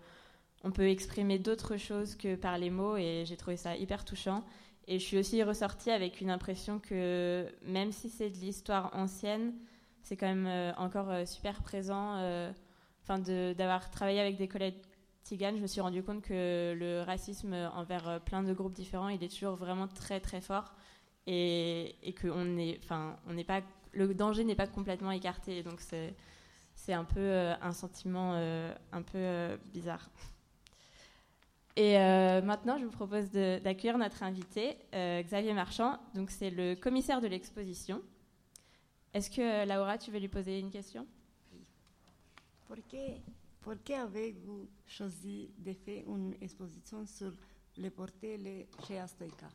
on 0.64 0.70
peut 0.70 0.88
exprimer 0.88 1.38
d'autres 1.38 1.76
choses 1.76 2.14
que 2.14 2.34
par 2.34 2.58
les 2.58 2.70
mots, 2.70 2.96
et 2.96 3.24
j'ai 3.26 3.37
trouvé 3.37 3.56
ça 3.56 3.76
hyper 3.76 4.04
touchant. 4.04 4.44
Et 4.87 4.98
je 4.98 5.04
suis 5.04 5.18
aussi 5.18 5.42
ressortie 5.42 5.90
avec 5.90 6.20
une 6.20 6.30
impression 6.30 6.78
que 6.78 7.46
même 7.64 7.90
si 7.90 8.10
c'est 8.10 8.28
de 8.28 8.37
l'histoire 8.37 8.90
ancienne, 8.94 9.54
c'est 10.02 10.16
quand 10.16 10.32
même 10.32 10.74
encore 10.76 11.26
super 11.26 11.62
présent. 11.62 12.18
Enfin, 13.07 13.19
d'avoir 13.19 13.90
travaillé 13.90 14.19
avec 14.19 14.38
des 14.38 14.49
collègues 14.49 14.81
tziganes, 15.25 15.57
je 15.57 15.61
me 15.61 15.67
suis 15.67 15.83
rendu 15.83 16.03
compte 16.03 16.23
que 16.23 16.75
le 16.75 17.03
racisme 17.03 17.53
envers 17.75 18.09
euh, 18.09 18.19
plein 18.19 18.43
de 18.43 18.53
groupes 18.55 18.73
différents, 18.73 19.11
il 19.11 19.23
est 19.23 19.29
toujours 19.29 19.57
vraiment 19.57 19.88
très 19.88 20.21
très 20.21 20.40
fort 20.40 20.73
et, 21.27 21.97
et 22.03 22.14
que 22.14 22.29
enfin, 22.79 23.17
on 23.27 23.35
n'est 23.35 23.45
pas, 23.45 23.61
le 23.93 24.14
danger 24.14 24.45
n'est 24.45 24.55
pas 24.55 24.67
complètement 24.67 25.11
écarté. 25.11 25.62
Donc 25.62 25.81
c'est 25.81 26.14
c'est 26.75 26.95
un 26.95 27.05
peu 27.05 27.21
euh, 27.21 27.55
un 27.61 27.73
sentiment 27.73 28.33
euh, 28.35 28.75
un 28.93 29.03
peu 29.03 29.59
bizarre. 29.73 30.09
Et 31.77 31.95
maintenant, 32.43 32.79
je 32.79 32.85
vous 32.85 32.93
propose 32.93 33.33
d'accueillir 33.33 33.99
notre 33.99 34.23
invité, 34.23 34.77
Xavier 34.93 35.55
Marchand. 35.55 35.99
Donc, 36.14 36.31
c'est 36.31 36.51
le 36.51 36.77
commissaire 36.77 37.21
de 37.21 37.27
l'exposition. 37.27 38.01
Est-ce 39.12 39.29
que, 39.29 39.67
Laura, 39.67 39.99
tu 39.99 40.12
veux 40.12 40.21
lui 40.21 40.29
poser 40.29 40.61
une 40.61 40.71
question? 40.71 41.05
Pourquoi, 43.60 44.00
avez-vous 44.00 44.68
choisi 44.87 45.50
de 45.58 45.72
faire 45.72 46.02
une 46.08 46.34
exposition 46.40 47.06
sur 47.06 47.32
le 47.78 47.90
portrait 47.90 48.38
de 48.38 48.66
chez 48.87 48.98
Astoïka 48.98 49.48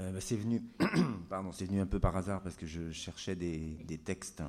Euh, 0.00 0.10
bah, 0.10 0.20
c'est 0.20 0.36
venu, 0.36 0.62
venu 1.30 1.80
un 1.80 1.86
peu 1.86 2.00
par 2.00 2.16
hasard 2.16 2.42
parce 2.42 2.56
que 2.56 2.66
je 2.66 2.90
cherchais 2.92 3.36
des, 3.36 3.58
des 3.84 3.98
textes 3.98 4.42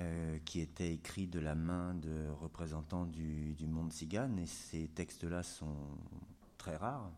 euh, 0.00 0.38
qui 0.44 0.60
étaient 0.60 0.92
écrits 0.94 1.28
de 1.28 1.38
la 1.38 1.54
main 1.54 1.94
de 1.94 2.28
représentants 2.40 3.06
du, 3.06 3.54
du 3.54 3.68
monde 3.68 3.92
cigane 3.92 4.36
et 4.40 4.46
ces 4.46 4.88
textes-là 4.88 5.44
sont 5.44 5.76
très 6.56 6.76
rares. 6.76 7.12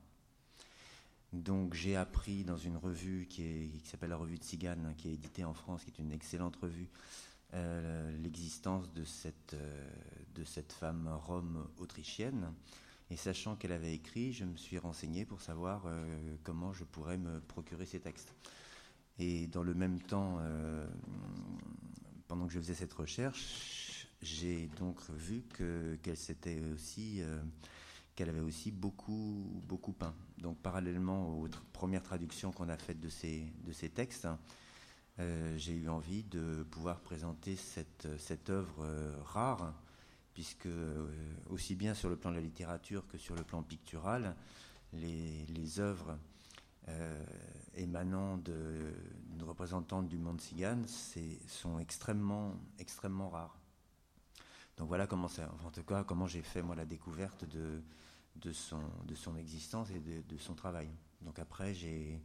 Donc 1.33 1.75
j'ai 1.75 1.95
appris 1.95 2.45
dans 2.45 2.57
une 2.57 2.77
revue 2.77 3.27
qui, 3.29 3.71
s'appelle 3.85 4.11
la 4.11 4.17
Revue 4.17 4.39
de 4.39 4.43
Cigane, 4.45 4.95
qui 4.99 5.09
est 5.09 5.15
éditée 5.15 5.45
en 5.45 5.55
France, 5.55 5.85
qui 5.85 5.91
est 5.91 6.03
une 6.03 6.11
excellente 6.11 6.57
revue, 6.57 6.89
euh, 7.55 8.17
l'existence 8.19 8.93
de 8.93 9.05
cette, 9.05 9.55
euh, 9.55 9.89
de 10.35 10.43
cette 10.43 10.73
femme 10.73 11.09
rome 11.27 11.69
autrichienne. 11.79 12.53
Et 13.11 13.17
sachant 13.17 13.55
qu'elle 13.55 13.73
avait 13.73 13.95
écrit, 13.95 14.33
je 14.33 14.45
me 14.45 14.57
suis 14.57 14.79
renseigné 14.79 15.25
pour 15.25 15.41
savoir 15.41 15.85
euh, 15.87 16.37
comment 16.43 16.73
je 16.73 16.85
pourrais 16.85 17.19
me 17.19 17.41
procurer 17.41 17.87
ces 17.87 18.01
textes. 18.01 18.35
Et 19.19 19.47
dans 19.47 19.63
le 19.63 19.75
même 19.75 20.01
temps, 20.01 20.39
pendant 22.27 22.47
que 22.47 22.55
je 22.55 22.59
faisais 22.59 22.75
cette 22.75 22.95
recherche, 22.95 24.09
j'ai 24.23 24.69
donc 24.79 24.99
vu 25.11 25.43
que 25.53 25.99
qu'elle 26.03 26.17
s'était 26.17 26.63
aussi 26.73 27.21
qu'elle 28.21 28.29
avait 28.29 28.41
aussi 28.41 28.71
beaucoup 28.71 29.63
beaucoup 29.67 29.95
peint. 29.95 30.15
Donc 30.37 30.59
parallèlement 30.59 31.39
aux 31.39 31.49
premières 31.73 32.03
traductions 32.03 32.53
qu'on 32.53 32.69
a 32.69 32.77
faites 32.77 33.01
de 33.01 33.09
ces 33.09 33.51
de 33.65 33.73
ces 33.73 33.89
textes, 33.89 34.29
euh, 35.19 35.57
j'ai 35.57 35.73
eu 35.73 35.89
envie 35.89 36.23
de 36.25 36.67
pouvoir 36.71 37.01
présenter 37.01 37.57
cette 37.57 38.09
cette 38.19 38.51
œuvre 38.51 38.85
euh, 38.85 39.17
rare 39.25 39.73
puisque 40.35 40.67
euh, 40.67 41.09
aussi 41.49 41.75
bien 41.77 41.95
sur 41.95 42.11
le 42.11 42.17
plan 42.17 42.31
de 42.31 42.37
la 42.37 42.43
littérature 42.43 43.07
que 43.09 43.17
sur 43.17 43.35
le 43.35 43.43
plan 43.43 43.63
pictural, 43.63 44.37
les, 44.93 45.47
les 45.47 45.81
œuvres 45.81 46.19
émanant 47.75 48.37
d'une 48.37 49.43
représentante 49.43 50.09
du 50.09 50.19
monde 50.19 50.41
cigane 50.41 50.85
sont 51.47 51.79
extrêmement, 51.79 52.57
extrêmement 52.81 53.29
rares. 53.31 53.61
Donc 54.77 54.89
voilà 54.89 55.07
comment 55.07 55.29
ça, 55.29 55.49
en 55.65 55.71
tout 55.71 55.85
cas, 55.85 56.03
comment 56.03 56.27
j'ai 56.27 56.43
fait 56.43 56.63
moi 56.63 56.75
la 56.75 56.87
découverte 56.87 57.45
de, 57.45 57.81
de, 58.37 58.53
son, 58.53 58.83
de 59.05 59.15
son 59.15 59.37
existence 59.37 59.91
et 59.91 60.01
de, 60.01 60.23
de 60.23 60.39
son 60.39 60.55
travail. 60.55 60.89
Donc 61.23 61.39
après, 61.39 61.75
j'ai 61.75 62.21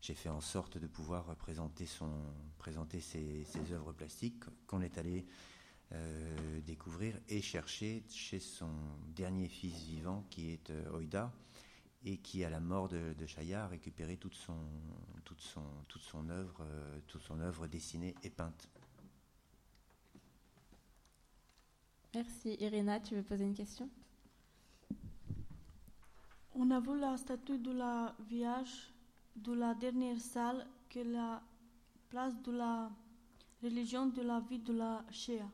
fait 0.00 0.28
en 0.28 0.40
sorte 0.40 0.78
de 0.78 0.86
pouvoir 0.86 1.36
présenter, 1.36 1.86
son, 1.86 2.10
présenter 2.58 3.00
ses, 3.00 3.46
œuvres 3.72 3.92
plastiques 3.92 4.44
qu'on 4.66 4.80
est 4.80 4.98
allé 4.98 5.26
euh, 5.92 6.60
découvrir 6.60 7.18
et 7.28 7.40
chercher 7.40 8.04
chez 8.08 8.40
son 8.40 8.70
dernier 9.14 9.48
fils 9.48 9.82
vivant 9.84 10.24
qui 10.30 10.50
est 10.50 10.70
euh, 10.70 10.90
Oïda 10.92 11.32
et 12.04 12.18
qui 12.18 12.44
à 12.44 12.50
la 12.50 12.60
mort 12.60 12.88
de, 12.88 13.14
de 13.18 13.26
Chaya 13.26 13.64
a 13.64 13.68
récupéré 13.68 14.16
toute 14.16 14.34
son, 14.34 14.58
toute 15.24 15.40
son, 15.40 15.64
toute 15.88 16.02
son 16.02 16.28
œuvre, 16.28 16.58
euh, 16.60 17.00
toute 17.06 17.22
son 17.22 17.40
œuvre 17.40 17.66
dessinée 17.66 18.14
et 18.22 18.30
peinte. 18.30 18.68
Merci. 22.14 22.56
Irina, 22.60 23.00
tu 23.00 23.14
veux 23.14 23.22
poser 23.22 23.44
une 23.44 23.54
question? 23.54 23.90
On 26.60 26.72
a 26.72 26.80
vu 26.80 26.98
la 26.98 27.16
statue 27.16 27.58
de 27.58 27.70
la 27.70 28.16
Vierge 28.28 28.92
de 29.36 29.52
la 29.52 29.74
dernière 29.74 30.20
salle 30.20 30.66
que 30.90 30.98
la 30.98 31.40
place 32.10 32.34
de 32.42 32.50
la 32.50 32.90
religion 33.62 34.06
de 34.06 34.22
la 34.22 34.40
vie 34.40 34.58
de 34.58 34.72
la 34.72 35.04
Shia. 35.08 35.48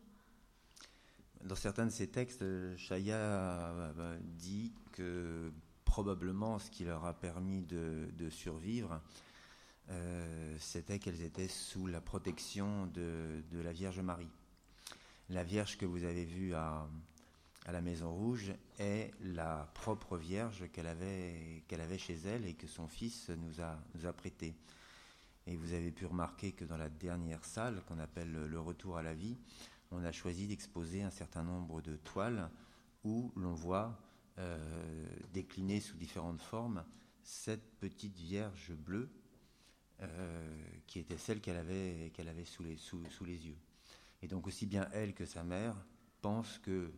Dans 1.44 1.56
certains 1.56 1.84
de 1.84 1.90
ses 1.90 2.08
textes, 2.08 2.40
euh, 2.40 2.74
Chaya 2.78 3.16
euh, 3.18 4.18
dit 4.22 4.72
que 4.92 5.52
probablement 5.84 6.58
ce 6.58 6.70
qui 6.70 6.84
leur 6.84 7.04
a 7.04 7.12
permis 7.12 7.60
de, 7.60 8.30
survivre, 8.30 9.02
euh, 9.90 10.56
c'était 10.58 10.98
qu'elles 10.98 11.20
étaient 11.20 11.48
sous 11.48 11.86
la 11.86 12.00
protection 12.00 12.86
de 12.86 13.60
la 13.62 13.72
Vierge 13.72 14.00
Marie. 14.00 14.30
La 15.28 15.44
Vierge 15.44 15.76
que 15.76 15.84
vous 15.84 16.04
avez 16.04 16.24
vue 16.24 16.54
à, 16.54 16.88
à 17.64 17.72
la 17.72 17.80
Maison 17.80 18.12
Rouge 18.12 18.52
est 18.78 19.10
la 19.20 19.70
propre 19.74 20.16
Vierge 20.16 20.64
qu'elle 20.72 20.86
avait, 20.86 21.62
avait 21.72 21.98
chez 21.98 22.18
elle 22.26 22.46
et 22.46 22.54
que 22.54 22.66
son 22.66 22.86
fils 22.86 23.30
nous 23.30 23.60
a, 23.60 23.78
nous 23.94 24.06
a 24.06 24.12
prêtée. 24.12 24.54
Et 25.46 25.56
vous 25.56 25.72
avez 25.72 25.90
pu 25.90 26.06
remarquer 26.06 26.52
que 26.52 26.64
dans 26.64 26.76
la 26.76 26.88
dernière 26.88 27.44
salle, 27.44 27.82
qu'on 27.86 27.98
appelle 27.98 28.32
le 28.32 28.60
retour 28.60 28.96
à 28.96 29.02
la 29.02 29.14
vie, 29.14 29.36
on 29.90 30.04
a 30.04 30.12
choisi 30.12 30.46
d'exposer 30.46 31.02
un 31.02 31.10
certain 31.10 31.42
nombre 31.42 31.80
de 31.80 31.96
toiles 31.96 32.50
où 33.04 33.32
l'on 33.36 33.54
voit 33.54 33.98
euh, 34.38 35.06
décliner 35.32 35.80
sous 35.80 35.96
différentes 35.96 36.40
formes 36.40 36.84
cette 37.22 37.78
petite 37.78 38.16
Vierge 38.16 38.72
bleue 38.72 39.08
euh, 40.02 40.56
qui 40.86 40.98
était 40.98 41.16
celle 41.16 41.40
qu'elle 41.40 41.56
avait, 41.56 42.10
qu'elle 42.14 42.28
avait 42.28 42.44
sous, 42.44 42.64
les, 42.64 42.76
sous, 42.76 43.00
sous 43.10 43.24
les 43.24 43.46
yeux. 43.46 43.56
Et 44.22 44.26
donc 44.26 44.46
aussi 44.46 44.66
bien 44.66 44.88
elle 44.92 45.14
que 45.14 45.24
sa 45.24 45.44
mère 45.44 45.76
pensent 46.20 46.58
que, 46.58 46.90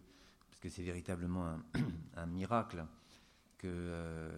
que 0.66 0.72
c'est 0.72 0.82
véritablement 0.82 1.60
un, 2.16 2.26
miracle 2.26 2.84
que, 3.56 3.68
euh, 3.70 4.36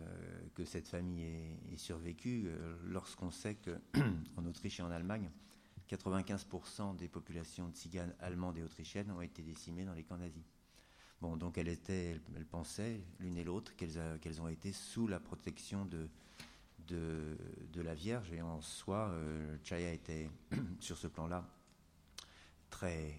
que 0.54 0.66
cette 0.66 0.86
famille 0.86 1.22
ait, 1.22 1.76
survécu, 1.76 2.44
euh, 2.48 2.76
lorsqu'on 2.84 3.30
sait 3.30 3.56
qu'en 3.56 4.44
Autriche 4.46 4.78
et 4.78 4.82
en 4.82 4.90
Allemagne, 4.90 5.30
95% 5.88 6.96
des 6.96 7.08
populations 7.08 7.70
tziganes 7.70 8.14
allemandes 8.20 8.58
et 8.58 8.62
autrichiennes 8.62 9.10
ont 9.10 9.22
été 9.22 9.40
décimées 9.40 9.86
dans 9.86 9.94
les 9.94 10.02
camps 10.02 10.18
nazis. 10.18 10.42
Bon, 11.22 11.38
donc 11.38 11.56
elles, 11.56 11.68
étaient, 11.68 12.20
pensaient, 12.50 13.00
l'une 13.20 13.38
et 13.38 13.44
l'autre, 13.44 13.74
qu'elles, 13.74 14.42
ont 14.42 14.48
été 14.48 14.74
sous 14.74 15.06
la 15.06 15.20
protection 15.20 15.86
de, 15.86 16.10
de, 16.88 17.38
de 17.72 17.80
la 17.80 17.94
Vierge, 17.94 18.30
et 18.34 18.42
en 18.42 18.60
soi, 18.60 19.08
euh, 19.12 19.56
Chaya 19.64 19.94
était, 19.94 20.28
sur 20.78 20.98
ce 20.98 21.06
plan-là, 21.06 21.48
très 22.68 23.18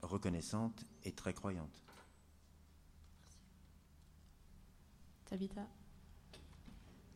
reconnaissante 0.00 0.86
et 1.04 1.12
très 1.12 1.34
croyante. 1.34 1.82
Tabitha 5.30 5.66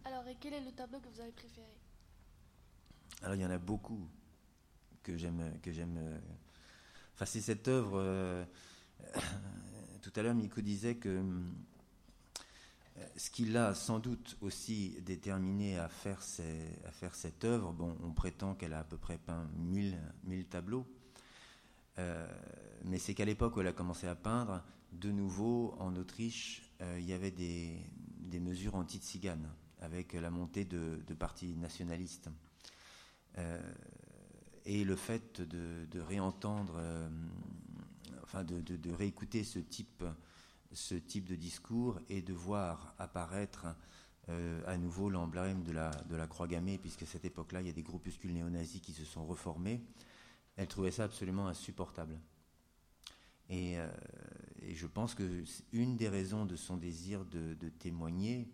Alors, 0.04 0.26
et 0.28 0.36
quel 0.40 0.54
est 0.54 0.60
le 0.64 0.70
tableau 0.72 1.00
que 1.00 1.08
vous 1.08 1.20
avez 1.20 1.32
préféré? 1.32 1.66
Alors 3.22 3.34
il 3.34 3.40
y 3.42 3.46
en 3.46 3.50
a 3.50 3.58
beaucoup 3.58 4.06
que 5.02 5.16
j'aime, 5.16 5.58
que 5.62 5.72
j'aime. 5.72 5.96
euh, 5.98 6.18
Enfin, 7.14 7.26
c'est 7.26 7.40
cette 7.40 7.68
œuvre. 7.68 7.98
euh, 7.98 8.44
Tout 10.02 10.12
à 10.16 10.22
l'heure, 10.22 10.34
Miko 10.34 10.60
disait 10.60 10.96
que 10.96 11.08
hum, 11.20 11.54
euh, 12.98 13.06
ce 13.16 13.30
qui 13.30 13.46
l'a 13.46 13.74
sans 13.74 13.98
doute 13.98 14.36
aussi 14.40 15.00
déterminé 15.02 15.78
à 15.78 15.88
faire, 15.88 16.22
ces- 16.22 16.78
à 16.84 16.92
faire 16.92 17.14
cette 17.14 17.44
œuvre, 17.44 17.72
bon, 17.72 17.96
on 18.02 18.12
prétend 18.12 18.54
qu'elle 18.54 18.74
a 18.74 18.80
à 18.80 18.84
peu 18.84 18.96
près 18.98 19.18
peint 19.18 19.48
1000, 19.56 19.98
1000 20.24 20.46
tableaux, 20.46 20.86
euh, 21.98 22.28
mais 22.84 22.98
c'est 22.98 23.14
qu'à 23.14 23.24
l'époque 23.24 23.56
où 23.56 23.60
elle 23.60 23.66
a 23.68 23.72
commencé 23.72 24.06
à 24.06 24.14
peindre, 24.14 24.62
de 24.92 25.10
nouveau, 25.10 25.74
en 25.80 25.96
Autriche, 25.96 26.63
euh, 26.84 26.98
il 26.98 27.06
y 27.06 27.12
avait 27.12 27.30
des, 27.30 27.78
mesures 28.40 28.74
anti-tziganes, 28.74 29.48
avec 29.80 30.12
la 30.12 30.30
montée 30.30 30.64
de, 30.64 31.14
partis 31.18 31.54
nationalistes. 31.54 32.28
Euh, 33.38 33.60
et 34.66 34.84
le 34.84 34.96
fait 34.96 35.40
de, 35.40 36.00
réentendre 36.00 36.74
euh, 36.78 37.08
enfin 38.22 38.44
de, 38.44 38.90
réécouter 38.90 39.44
ce 39.44 39.58
type, 39.60 40.04
de 40.72 41.34
discours 41.36 42.00
et 42.08 42.22
de 42.22 42.32
voir 42.32 42.94
apparaître 42.98 43.66
à 44.66 44.78
nouveau 44.78 45.10
l'emblème 45.10 45.62
de 45.62 45.72
la, 45.72 46.26
croix 46.26 46.48
gammée, 46.48 46.78
puisqu'à 46.78 47.06
cette 47.06 47.24
époque-là, 47.24 47.60
il 47.60 47.66
y 47.66 47.70
a 47.70 47.74
des 47.74 47.82
groupuscules 47.82 48.32
néo-nazis 48.32 48.80
qui 48.80 48.92
se 48.92 49.04
sont 49.04 49.24
reformés. 49.26 49.80
Elle 50.56 50.66
trouvait 50.66 50.90
ça 50.90 51.04
absolument 51.04 51.46
insupportable. 51.46 52.18
Et, 53.48 53.76
et 54.66 54.74
je 54.74 54.86
pense 54.86 55.14
que 55.14 55.44
une 55.72 55.96
des 55.96 56.08
raisons 56.08 56.46
de 56.46 56.56
son 56.56 56.76
désir 56.76 57.24
de, 57.24 57.68
témoigner 57.78 58.48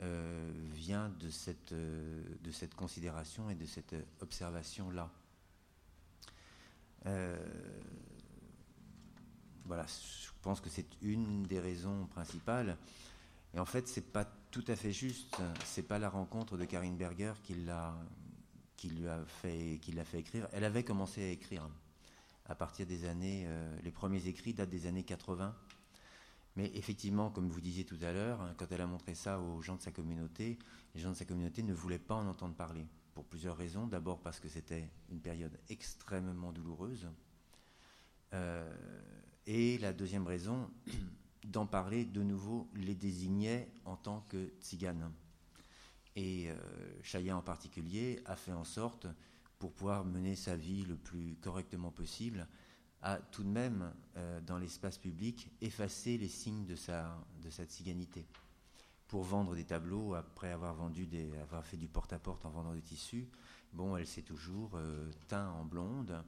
euh, 0.00 0.50
vient 0.72 1.10
de 1.20 1.30
cette, 1.30 1.72
euh, 1.72 2.22
de 2.42 2.50
cette 2.50 2.74
considération 2.74 3.50
et 3.50 3.54
de 3.54 3.66
cette 3.66 3.94
observation-là. 4.20 5.10
Euh, 7.06 7.36
voilà, 9.64 9.86
je 9.86 10.30
pense 10.42 10.60
que 10.60 10.70
c'est 10.70 10.88
une 11.02 11.44
des 11.44 11.60
raisons 11.60 12.06
principales. 12.06 12.76
Et 13.54 13.58
en 13.58 13.66
fait, 13.66 13.86
c'est 13.86 14.12
pas 14.12 14.24
tout 14.50 14.64
à 14.68 14.76
fait 14.76 14.92
juste. 14.92 15.36
C'est 15.64 15.86
pas 15.86 15.98
la 15.98 16.08
rencontre 16.08 16.56
de 16.56 16.64
Karine 16.64 16.96
Berger 16.96 17.34
qui 17.42 17.54
lui 17.54 17.70
a 17.70 17.94
qui 18.76 18.88
l'a 19.92 20.04
fait 20.04 20.18
écrire. 20.18 20.48
Elle 20.52 20.64
avait 20.64 20.82
commencé 20.82 21.22
à 21.22 21.28
écrire 21.28 21.68
à 22.46 22.54
partir 22.54 22.86
des 22.86 23.04
années, 23.04 23.44
euh, 23.46 23.76
les 23.82 23.90
premiers 23.90 24.26
écrits 24.26 24.54
datent 24.54 24.70
des 24.70 24.86
années 24.86 25.04
80. 25.04 25.54
Mais 26.56 26.70
effectivement, 26.74 27.30
comme 27.30 27.48
vous 27.48 27.60
disiez 27.60 27.84
tout 27.84 27.98
à 28.02 28.12
l'heure, 28.12 28.40
hein, 28.42 28.54
quand 28.58 28.70
elle 28.70 28.80
a 28.80 28.86
montré 28.86 29.14
ça 29.14 29.40
aux 29.40 29.62
gens 29.62 29.76
de 29.76 29.80
sa 29.80 29.90
communauté, 29.90 30.58
les 30.94 31.00
gens 31.00 31.10
de 31.10 31.16
sa 31.16 31.24
communauté 31.24 31.62
ne 31.62 31.72
voulaient 31.72 31.98
pas 31.98 32.14
en 32.14 32.26
entendre 32.26 32.54
parler. 32.54 32.86
Pour 33.14 33.26
plusieurs 33.26 33.56
raisons. 33.58 33.86
D'abord 33.86 34.20
parce 34.20 34.40
que 34.40 34.48
c'était 34.48 34.88
une 35.10 35.20
période 35.20 35.58
extrêmement 35.68 36.50
douloureuse. 36.50 37.08
Euh, 38.32 38.72
et 39.46 39.76
la 39.78 39.92
deuxième 39.92 40.26
raison, 40.26 40.70
d'en 41.44 41.66
parler 41.66 42.04
de 42.04 42.22
nouveau 42.22 42.68
les 42.74 42.94
désignait 42.94 43.68
en 43.84 43.96
tant 43.96 44.22
que 44.28 44.52
tziganes. 44.60 45.12
Et 46.16 46.50
euh, 46.50 46.54
Chaya 47.02 47.36
en 47.36 47.42
particulier 47.42 48.22
a 48.26 48.36
fait 48.36 48.52
en 48.52 48.64
sorte, 48.64 49.06
pour 49.62 49.70
pouvoir 49.70 50.04
mener 50.04 50.34
sa 50.34 50.56
vie 50.56 50.84
le 50.86 50.96
plus 50.96 51.36
correctement 51.40 51.92
possible, 51.92 52.48
à 53.00 53.18
tout 53.18 53.44
de 53.44 53.48
même, 53.48 53.94
euh, 54.16 54.40
dans 54.40 54.58
l'espace 54.58 54.98
public, 54.98 55.52
effacer 55.60 56.18
les 56.18 56.26
signes 56.26 56.66
de 56.66 56.74
sa, 56.74 57.16
de 57.44 57.48
sa. 57.48 57.62
Pour 59.06 59.22
vendre 59.22 59.54
des 59.54 59.62
tableaux, 59.62 60.14
après 60.14 60.50
avoir, 60.50 60.74
vendu 60.74 61.08
avoir 61.40 61.64
fait 61.64 61.76
du 61.76 61.86
porte-à-porte 61.86 62.44
en 62.44 62.50
vendant 62.50 62.74
des 62.74 62.80
tissus, 62.80 63.28
bon, 63.72 63.96
elle 63.96 64.08
s'est 64.08 64.22
toujours 64.22 64.72
euh, 64.74 65.08
teint 65.28 65.50
en 65.50 65.64
blonde 65.64 66.24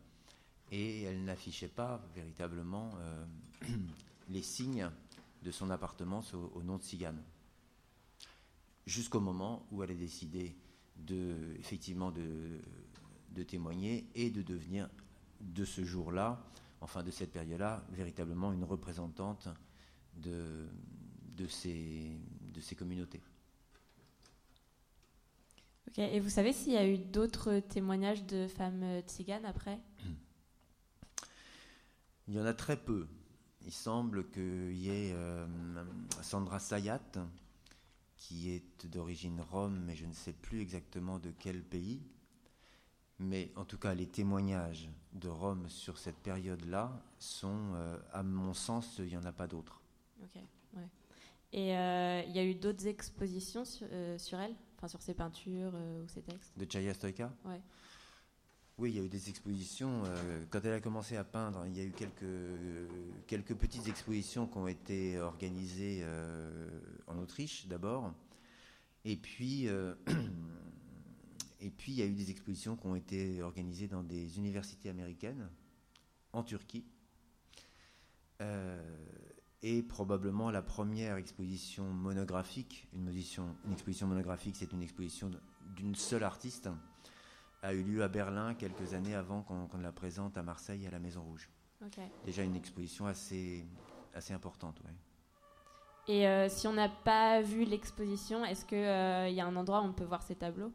et 0.71 1.03
elle 1.03 1.25
n'affichait 1.25 1.67
pas 1.67 2.07
véritablement 2.15 2.93
euh, 2.99 3.27
les 4.29 4.43
signes 4.43 4.89
de 5.43 5.51
son 5.51 5.71
appartement 5.71 6.23
au, 6.33 6.53
au 6.55 6.63
nom 6.63 6.77
de 6.77 6.85
Cigane. 6.85 7.21
Jusqu'au 8.87 9.19
moment 9.19 9.67
où 9.73 9.83
elle 9.83 9.91
a 9.91 9.95
décidé 9.95 10.55
de, 10.95 11.57
effectivement 11.59 12.13
de, 12.13 12.61
de 13.35 13.43
témoigner 13.43 14.07
et 14.15 14.31
de 14.31 14.43
devenir, 14.43 14.89
de 15.41 15.65
ce 15.65 15.85
jour-là, 15.85 16.43
enfin 16.81 17.03
de 17.03 17.11
cette 17.11 17.33
période-là, 17.33 17.85
véritablement 17.91 18.53
une 18.53 18.65
représentante 18.65 19.49
de, 20.17 20.67
de, 21.37 21.47
ces, 21.47 22.19
de 22.53 22.61
ces 22.61 22.75
communautés. 22.75 23.23
Ok, 25.89 25.99
et 25.99 26.21
vous 26.21 26.31
savez 26.31 26.53
s'il 26.53 26.73
y 26.73 26.77
a 26.77 26.87
eu 26.87 26.99
d'autres 26.99 27.61
témoignages 27.61 28.25
de 28.25 28.49
femmes 28.49 29.01
tziganes 29.03 29.45
après 29.45 29.79
Il 32.29 32.35
y 32.35 32.41
en 32.41 32.47
a 32.47 32.55
très 32.55 32.77
peu. 32.77 33.07
Il 33.67 33.73
semble 33.73 34.31
qu'il 34.31 34.77
y 34.77 34.89
ait 34.89 35.13
euh, 35.13 35.47
Sandra 36.23 36.59
Sayat, 36.59 37.01
qui 38.17 38.51
est 38.51 38.87
d'origine 38.87 39.41
rome, 39.41 39.83
mais 39.87 39.95
je 39.95 40.07
ne 40.07 40.13
sais 40.13 40.33
plus 40.33 40.61
exactement 40.61 41.19
de 41.19 41.33
quel 41.39 41.63
pays. 41.63 42.03
Mais 43.25 43.51
en 43.57 43.65
tout 43.65 43.79
cas, 43.79 43.95
les 43.95 44.07
témoignages 44.07 44.91
de 45.15 45.29
Rome 45.29 45.69
sur 45.69 45.97
cette 45.99 46.17
période-là 46.17 46.93
sont, 47.19 47.73
euh, 47.75 47.99
à 48.13 48.23
mon 48.23 48.53
sens, 48.53 48.97
il 48.99 49.07
n'y 49.07 49.17
en 49.17 49.25
a 49.25 49.33
pas 49.33 49.47
d'autres. 49.47 49.81
Ok, 50.23 50.41
ouais. 50.77 50.89
Et 51.53 51.77
euh, 51.77 52.23
il 52.27 52.33
y 52.33 52.39
a 52.39 52.45
eu 52.45 52.55
d'autres 52.55 52.87
expositions 52.87 53.65
sur, 53.65 53.87
euh, 53.91 54.19
sur 54.19 54.39
elle, 54.41 54.55
enfin 54.77 54.89
sur 54.89 55.01
ses 55.01 55.15
peintures 55.15 55.73
ou 55.75 56.07
ses 56.09 56.21
textes? 56.21 56.53
De 56.59 56.67
Chaya 56.71 56.93
Stoïka 56.93 57.33
Ouais. 57.45 57.61
Oui, 58.77 58.91
il 58.91 58.97
y 58.97 59.01
a 59.01 59.05
eu 59.05 59.09
des 59.09 59.29
expositions. 59.31 60.03
quand 60.51 60.59
elle 60.65 60.73
a 60.73 60.81
commencé 60.81 61.17
à 61.17 61.23
peindre, 61.23 61.65
il 61.65 61.77
y 61.77 61.81
a 61.81 61.85
eu 61.85 61.93
quelques, 61.93 62.25
quelques 63.29 63.55
petites 63.55 63.87
expositions 63.87 64.49
qui 64.49 64.59
ont 64.59 64.67
été 64.67 65.21
organisées 65.21 66.05
en 67.07 67.17
Autriche 67.19 67.69
d'abord. 67.69 68.13
Et 69.05 69.15
puis, 69.15 69.69
et 71.65 71.71
puis, 71.71 71.93
il 71.93 71.99
y 71.99 72.03
a 72.03 72.05
eu 72.05 72.15
des 72.15 72.31
expositions 72.31 72.77
qui 72.77 72.87
ont 72.87 72.95
été 72.95 73.43
organisées 73.43 73.89
dans 73.89 74.03
des 74.03 74.37
universités 74.37 74.91
américaines, 74.91 75.49
en 76.35 76.43
Turquie. 76.43 76.85
Euh, 78.43 78.83
et 79.63 79.83
probablement 79.83 80.51
la 80.51 80.61
première 80.61 81.17
exposition 81.17 81.85
monographique, 81.85 82.87
une, 82.93 83.07
exposition, 83.07 83.57
une 83.65 83.73
exposition 83.73 84.07
monographique, 84.07 84.57
c'est 84.57 84.73
une 84.73 84.83
exposition 84.83 85.31
d'une 85.75 85.95
seule 85.95 86.23
artiste, 86.23 86.69
a 87.63 87.73
eu 87.73 87.83
lieu 87.83 88.03
à 88.03 88.09
Berlin 88.09 88.55
quelques 88.55 88.93
années 88.93 89.15
avant 89.15 89.41
qu'on 89.43 89.79
la 89.79 89.93
présente 89.93 90.37
à 90.37 90.43
Marseille 90.43 90.87
à 90.87 90.91
la 90.91 90.99
Maison 90.99 91.23
Rouge. 91.23 91.49
Déjà 92.27 92.43
une 92.43 92.57
exposition 92.57 93.07
assez, 93.07 93.65
assez 94.13 94.35
importante. 94.35 94.83
Ouais. 94.85 96.15
Et 96.15 96.29
euh, 96.29 96.51
si 96.51 96.67
on 96.69 96.75
n'a 96.75 96.91
pas 96.91 97.41
vu 97.41 97.65
l'exposition, 97.65 98.45
est-ce 98.45 98.67
qu'il 98.67 99.35
y 99.35 99.41
a 99.41 99.47
un 99.47 99.57
endroit 99.57 99.81
où 99.81 99.85
on 99.85 99.95
peut 99.95 100.05
voir 100.05 100.23
ces 100.23 100.35
tableaux? 100.35 100.73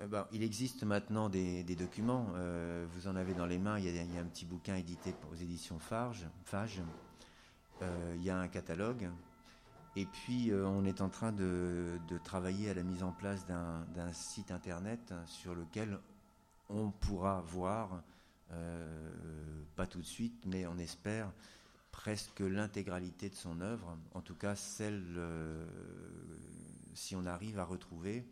Eh 0.00 0.06
ben, 0.06 0.28
il 0.30 0.44
existe 0.44 0.84
maintenant 0.84 1.28
des, 1.28 1.64
documents. 1.74 2.28
Euh, 2.36 2.86
vous 2.94 3.08
en 3.08 3.16
avez 3.16 3.34
dans 3.34 3.46
les 3.46 3.58
mains. 3.58 3.80
Il 3.80 3.84
y, 3.84 4.16
a, 4.16 4.20
un 4.20 4.26
petit 4.26 4.44
bouquin 4.44 4.76
édité 4.76 5.12
aux 5.32 5.34
éditions 5.34 5.80
Farge, 5.80 6.24
Fage. 6.44 6.80
Euh, 7.82 8.14
il 8.16 8.22
y 8.22 8.30
a 8.30 8.38
un 8.38 8.46
catalogue. 8.46 9.10
Et 9.96 10.06
puis, 10.06 10.52
euh, 10.52 10.64
on 10.68 10.84
est 10.84 11.00
en 11.00 11.08
train 11.08 11.32
de, 11.32 11.98
travailler 12.22 12.70
à 12.70 12.74
la 12.74 12.84
mise 12.84 13.02
en 13.02 13.10
place 13.10 13.44
d'un 13.46 14.12
site 14.12 14.52
internet 14.52 15.12
sur 15.26 15.56
lequel 15.56 15.98
on 16.68 16.90
pourra 16.90 17.40
voir, 17.40 18.02
pas 19.74 19.86
tout 19.86 20.00
de 20.00 20.06
suite, 20.06 20.44
mais 20.46 20.66
on 20.66 20.78
espère 20.78 21.32
presque 21.90 22.40
l'intégralité 22.40 23.30
de 23.30 23.34
son 23.34 23.60
œuvre. 23.60 23.96
En 24.14 24.20
tout 24.20 24.36
cas, 24.36 24.54
celle, 24.54 25.18
si 26.94 27.16
on 27.16 27.26
arrive 27.26 27.58
à 27.58 27.64
retrouver 27.64 28.24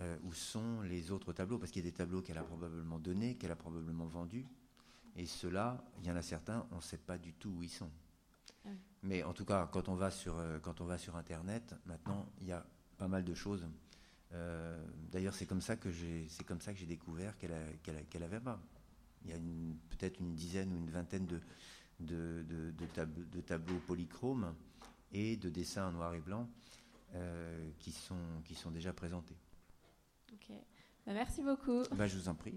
euh, 0.00 0.16
où 0.24 0.32
sont 0.32 0.80
les 0.82 1.10
autres 1.10 1.32
tableaux, 1.32 1.58
parce 1.58 1.70
qu'il 1.70 1.84
y 1.84 1.88
a 1.88 1.90
des 1.90 1.96
tableaux 1.96 2.22
qu'elle 2.22 2.38
a 2.38 2.44
probablement 2.44 2.98
donnés, 2.98 3.36
qu'elle 3.36 3.50
a 3.50 3.56
probablement 3.56 4.06
vendus, 4.06 4.46
et 5.16 5.26
ceux-là, 5.26 5.82
il 6.00 6.06
y 6.06 6.10
en 6.10 6.16
a 6.16 6.22
certains, 6.22 6.66
on 6.70 6.76
ne 6.76 6.80
sait 6.80 6.98
pas 6.98 7.18
du 7.18 7.32
tout 7.34 7.50
où 7.50 7.62
ils 7.62 7.70
sont. 7.70 7.90
Ah 8.64 8.68
oui. 8.70 8.78
Mais 9.02 9.22
en 9.22 9.32
tout 9.32 9.44
cas, 9.44 9.68
quand 9.72 9.88
on 9.88 9.94
va 9.94 10.10
sur, 10.10 10.38
euh, 10.38 10.58
quand 10.60 10.80
on 10.80 10.84
va 10.84 10.98
sur 10.98 11.16
Internet, 11.16 11.74
maintenant, 11.86 12.26
il 12.40 12.46
y 12.46 12.52
a 12.52 12.64
pas 12.96 13.08
mal 13.08 13.24
de 13.24 13.34
choses. 13.34 13.64
Euh, 14.32 14.84
D'ailleurs, 15.10 15.34
c'est 15.34 15.46
comme 15.46 15.60
ça 15.60 15.76
que 15.76 15.90
j'ai, 15.90 16.26
c'est 16.28 16.44
comme 16.44 16.60
ça 16.60 16.72
que 16.72 16.78
j'ai 16.78 16.86
découvert 16.86 17.36
qu'elle 17.38 18.22
avait 18.22 18.40
pas. 18.40 18.60
Il 19.24 19.30
y 19.30 19.32
a 19.32 19.38
peut-être 19.90 20.20
une 20.20 20.34
dizaine 20.34 20.72
ou 20.72 20.76
une 20.76 20.90
vingtaine 20.90 21.26
de, 21.26 21.40
de, 22.00 22.44
de, 22.48 22.70
de 22.70 22.86
tab- 22.86 23.30
de 23.30 23.40
tableaux 23.40 23.80
polychromes 23.86 24.54
et 25.12 25.36
de 25.36 25.48
dessins 25.48 25.88
en 25.88 25.92
noir 25.92 26.14
et 26.14 26.20
blanc 26.20 26.48
euh, 27.14 27.70
qui, 27.78 27.90
sont, 27.90 28.42
qui 28.44 28.54
sont 28.54 28.70
déjà 28.70 28.92
présentés. 28.92 29.36
Ok. 30.38 30.54
Bah, 31.06 31.12
merci 31.14 31.42
beaucoup. 31.42 31.82
Bah, 31.92 32.06
je 32.06 32.16
vous 32.16 32.28
en 32.28 32.34
prie. 32.34 32.56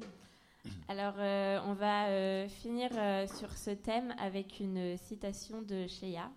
Alors, 0.87 1.15
euh, 1.17 1.59
on 1.65 1.73
va 1.73 2.07
euh, 2.07 2.47
finir 2.47 2.89
euh, 2.93 3.27
sur 3.27 3.51
ce 3.57 3.71
thème 3.71 4.13
avec 4.19 4.59
une 4.59 4.97
citation 4.97 5.61
de 5.61 5.87
Shea. 5.87 6.29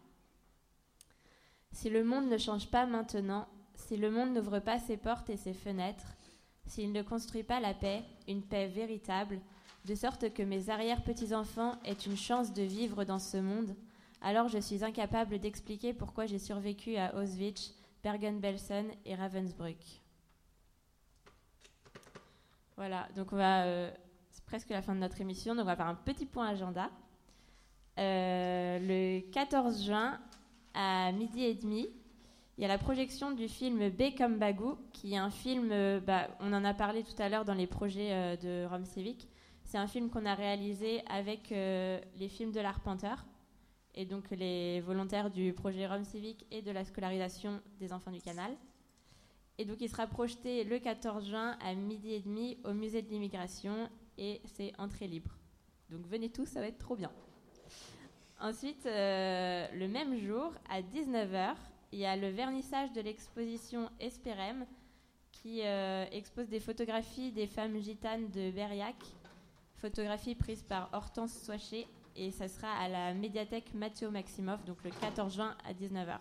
Si 1.72 1.90
le 1.90 2.04
monde 2.04 2.28
ne 2.28 2.38
change 2.38 2.70
pas 2.70 2.86
maintenant, 2.86 3.46
si 3.74 3.96
le 3.96 4.10
monde 4.10 4.32
n'ouvre 4.32 4.60
pas 4.60 4.78
ses 4.78 4.96
portes 4.96 5.28
et 5.28 5.36
ses 5.36 5.54
fenêtres, 5.54 6.14
s'il 6.66 6.92
ne 6.92 7.02
construit 7.02 7.42
pas 7.42 7.60
la 7.60 7.74
paix, 7.74 8.02
une 8.28 8.42
paix 8.42 8.68
véritable, 8.68 9.40
de 9.84 9.94
sorte 9.94 10.32
que 10.32 10.42
mes 10.42 10.70
arrière-petits-enfants 10.70 11.78
aient 11.84 11.92
une 11.92 12.16
chance 12.16 12.54
de 12.54 12.62
vivre 12.62 13.04
dans 13.04 13.18
ce 13.18 13.36
monde, 13.36 13.74
alors 14.22 14.48
je 14.48 14.58
suis 14.58 14.82
incapable 14.82 15.38
d'expliquer 15.38 15.92
pourquoi 15.92 16.24
j'ai 16.24 16.38
survécu 16.38 16.96
à 16.96 17.14
Auschwitz, 17.16 17.74
Bergen-Belsen 18.02 18.86
et 19.04 19.14
Ravensbrück. 19.14 20.03
Voilà, 22.76 23.08
donc 23.14 23.32
on 23.32 23.36
va. 23.36 23.64
euh, 23.64 23.90
c'est 24.30 24.44
presque 24.44 24.70
la 24.70 24.82
fin 24.82 24.94
de 24.94 25.00
notre 25.00 25.20
émission, 25.20 25.54
donc 25.54 25.62
on 25.62 25.66
va 25.66 25.76
faire 25.76 25.86
un 25.86 25.94
petit 25.94 26.26
point 26.26 26.48
agenda. 26.48 26.90
Euh, 27.98 28.78
le 28.80 29.30
14 29.30 29.84
juin, 29.84 30.18
à 30.74 31.12
midi 31.12 31.44
et 31.44 31.54
demi, 31.54 31.88
il 32.58 32.62
y 32.62 32.64
a 32.64 32.68
la 32.68 32.78
projection 32.78 33.30
du 33.30 33.48
film 33.48 33.90
B 33.90 34.16
comme 34.18 34.38
Bagou, 34.38 34.76
qui 34.92 35.14
est 35.14 35.18
un 35.18 35.30
film, 35.30 35.70
euh, 35.70 36.00
bah, 36.00 36.28
on 36.40 36.52
en 36.52 36.64
a 36.64 36.74
parlé 36.74 37.04
tout 37.04 37.20
à 37.22 37.28
l'heure 37.28 37.44
dans 37.44 37.54
les 37.54 37.68
projets 37.68 38.36
de 38.38 38.66
Rome 38.66 38.86
Civic. 38.86 39.28
C'est 39.62 39.78
un 39.78 39.86
film 39.86 40.10
qu'on 40.10 40.26
a 40.26 40.34
réalisé 40.34 41.02
avec 41.08 41.50
les 41.50 42.28
films 42.28 42.52
de 42.52 42.60
l'Arpenteur 42.60 43.24
et 43.94 44.04
donc 44.04 44.30
les 44.30 44.80
volontaires 44.82 45.30
du 45.30 45.52
projet 45.52 45.86
Rome 45.86 46.04
Civique 46.04 46.44
et 46.50 46.60
de 46.60 46.70
la 46.70 46.84
scolarisation 46.84 47.60
des 47.78 47.92
enfants 47.92 48.10
du 48.10 48.20
canal. 48.20 48.50
Et 49.58 49.64
donc 49.64 49.80
il 49.80 49.88
sera 49.88 50.06
projeté 50.06 50.64
le 50.64 50.78
14 50.78 51.28
juin 51.28 51.56
à 51.60 51.74
midi 51.74 52.12
et 52.12 52.20
demi 52.20 52.58
au 52.64 52.72
musée 52.72 53.02
de 53.02 53.08
l'immigration 53.08 53.88
et 54.18 54.40
c'est 54.44 54.72
entrée 54.78 55.06
libre. 55.06 55.30
Donc 55.90 56.06
venez 56.06 56.30
tous, 56.30 56.46
ça 56.46 56.60
va 56.60 56.66
être 56.66 56.78
trop 56.78 56.96
bien. 56.96 57.12
Ensuite, 58.40 58.84
euh, 58.86 59.66
le 59.72 59.86
même 59.86 60.18
jour, 60.18 60.52
à 60.68 60.82
19h, 60.82 61.54
il 61.92 62.00
y 62.00 62.06
a 62.06 62.16
le 62.16 62.28
vernissage 62.28 62.92
de 62.92 63.00
l'exposition 63.00 63.88
Esperem 64.00 64.66
qui 65.30 65.62
euh, 65.62 66.04
expose 66.10 66.48
des 66.48 66.60
photographies 66.60 67.30
des 67.30 67.46
femmes 67.46 67.78
gitanes 67.78 68.28
de 68.30 68.50
Berriac, 68.50 68.96
photographies 69.76 70.34
prises 70.34 70.62
par 70.62 70.88
Hortense 70.92 71.32
Soichet 71.44 71.86
et 72.16 72.30
ça 72.30 72.48
sera 72.48 72.72
à 72.72 72.88
la 72.88 73.14
médiathèque 73.14 73.72
Mathieu 73.74 74.10
Maximov, 74.10 74.64
donc 74.64 74.82
le 74.84 74.90
14 74.90 75.34
juin 75.34 75.56
à 75.64 75.72
19h. 75.72 76.18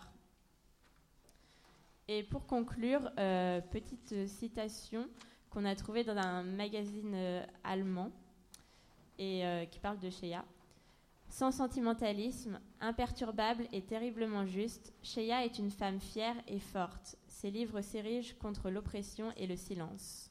Et 2.08 2.22
pour 2.22 2.46
conclure, 2.46 3.10
euh, 3.18 3.60
petite 3.60 4.28
citation 4.28 5.08
qu'on 5.50 5.64
a 5.64 5.74
trouvée 5.74 6.04
dans 6.04 6.16
un 6.16 6.42
magazine 6.42 7.12
euh, 7.14 7.46
allemand 7.62 8.10
et 9.18 9.46
euh, 9.46 9.64
qui 9.64 9.78
parle 9.78 9.98
de 9.98 10.10
Shea. 10.10 10.44
Sans 11.28 11.50
sentimentalisme, 11.50 12.60
imperturbable 12.80 13.66
et 13.72 13.82
terriblement 13.82 14.44
juste, 14.44 14.92
Shea 15.02 15.44
est 15.44 15.58
une 15.58 15.70
femme 15.70 16.00
fière 16.00 16.36
et 16.46 16.60
forte. 16.60 17.16
Ses 17.26 17.50
livres 17.50 17.80
s'érigent 17.80 18.34
contre 18.38 18.68
l'oppression 18.68 19.32
et 19.36 19.46
le 19.46 19.56
silence. 19.56 20.30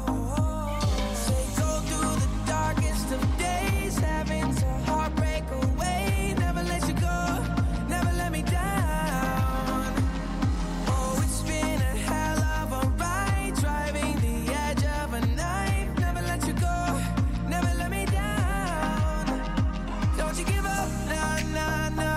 na 21.09 21.39
na 21.53 21.89
na. 21.97 22.10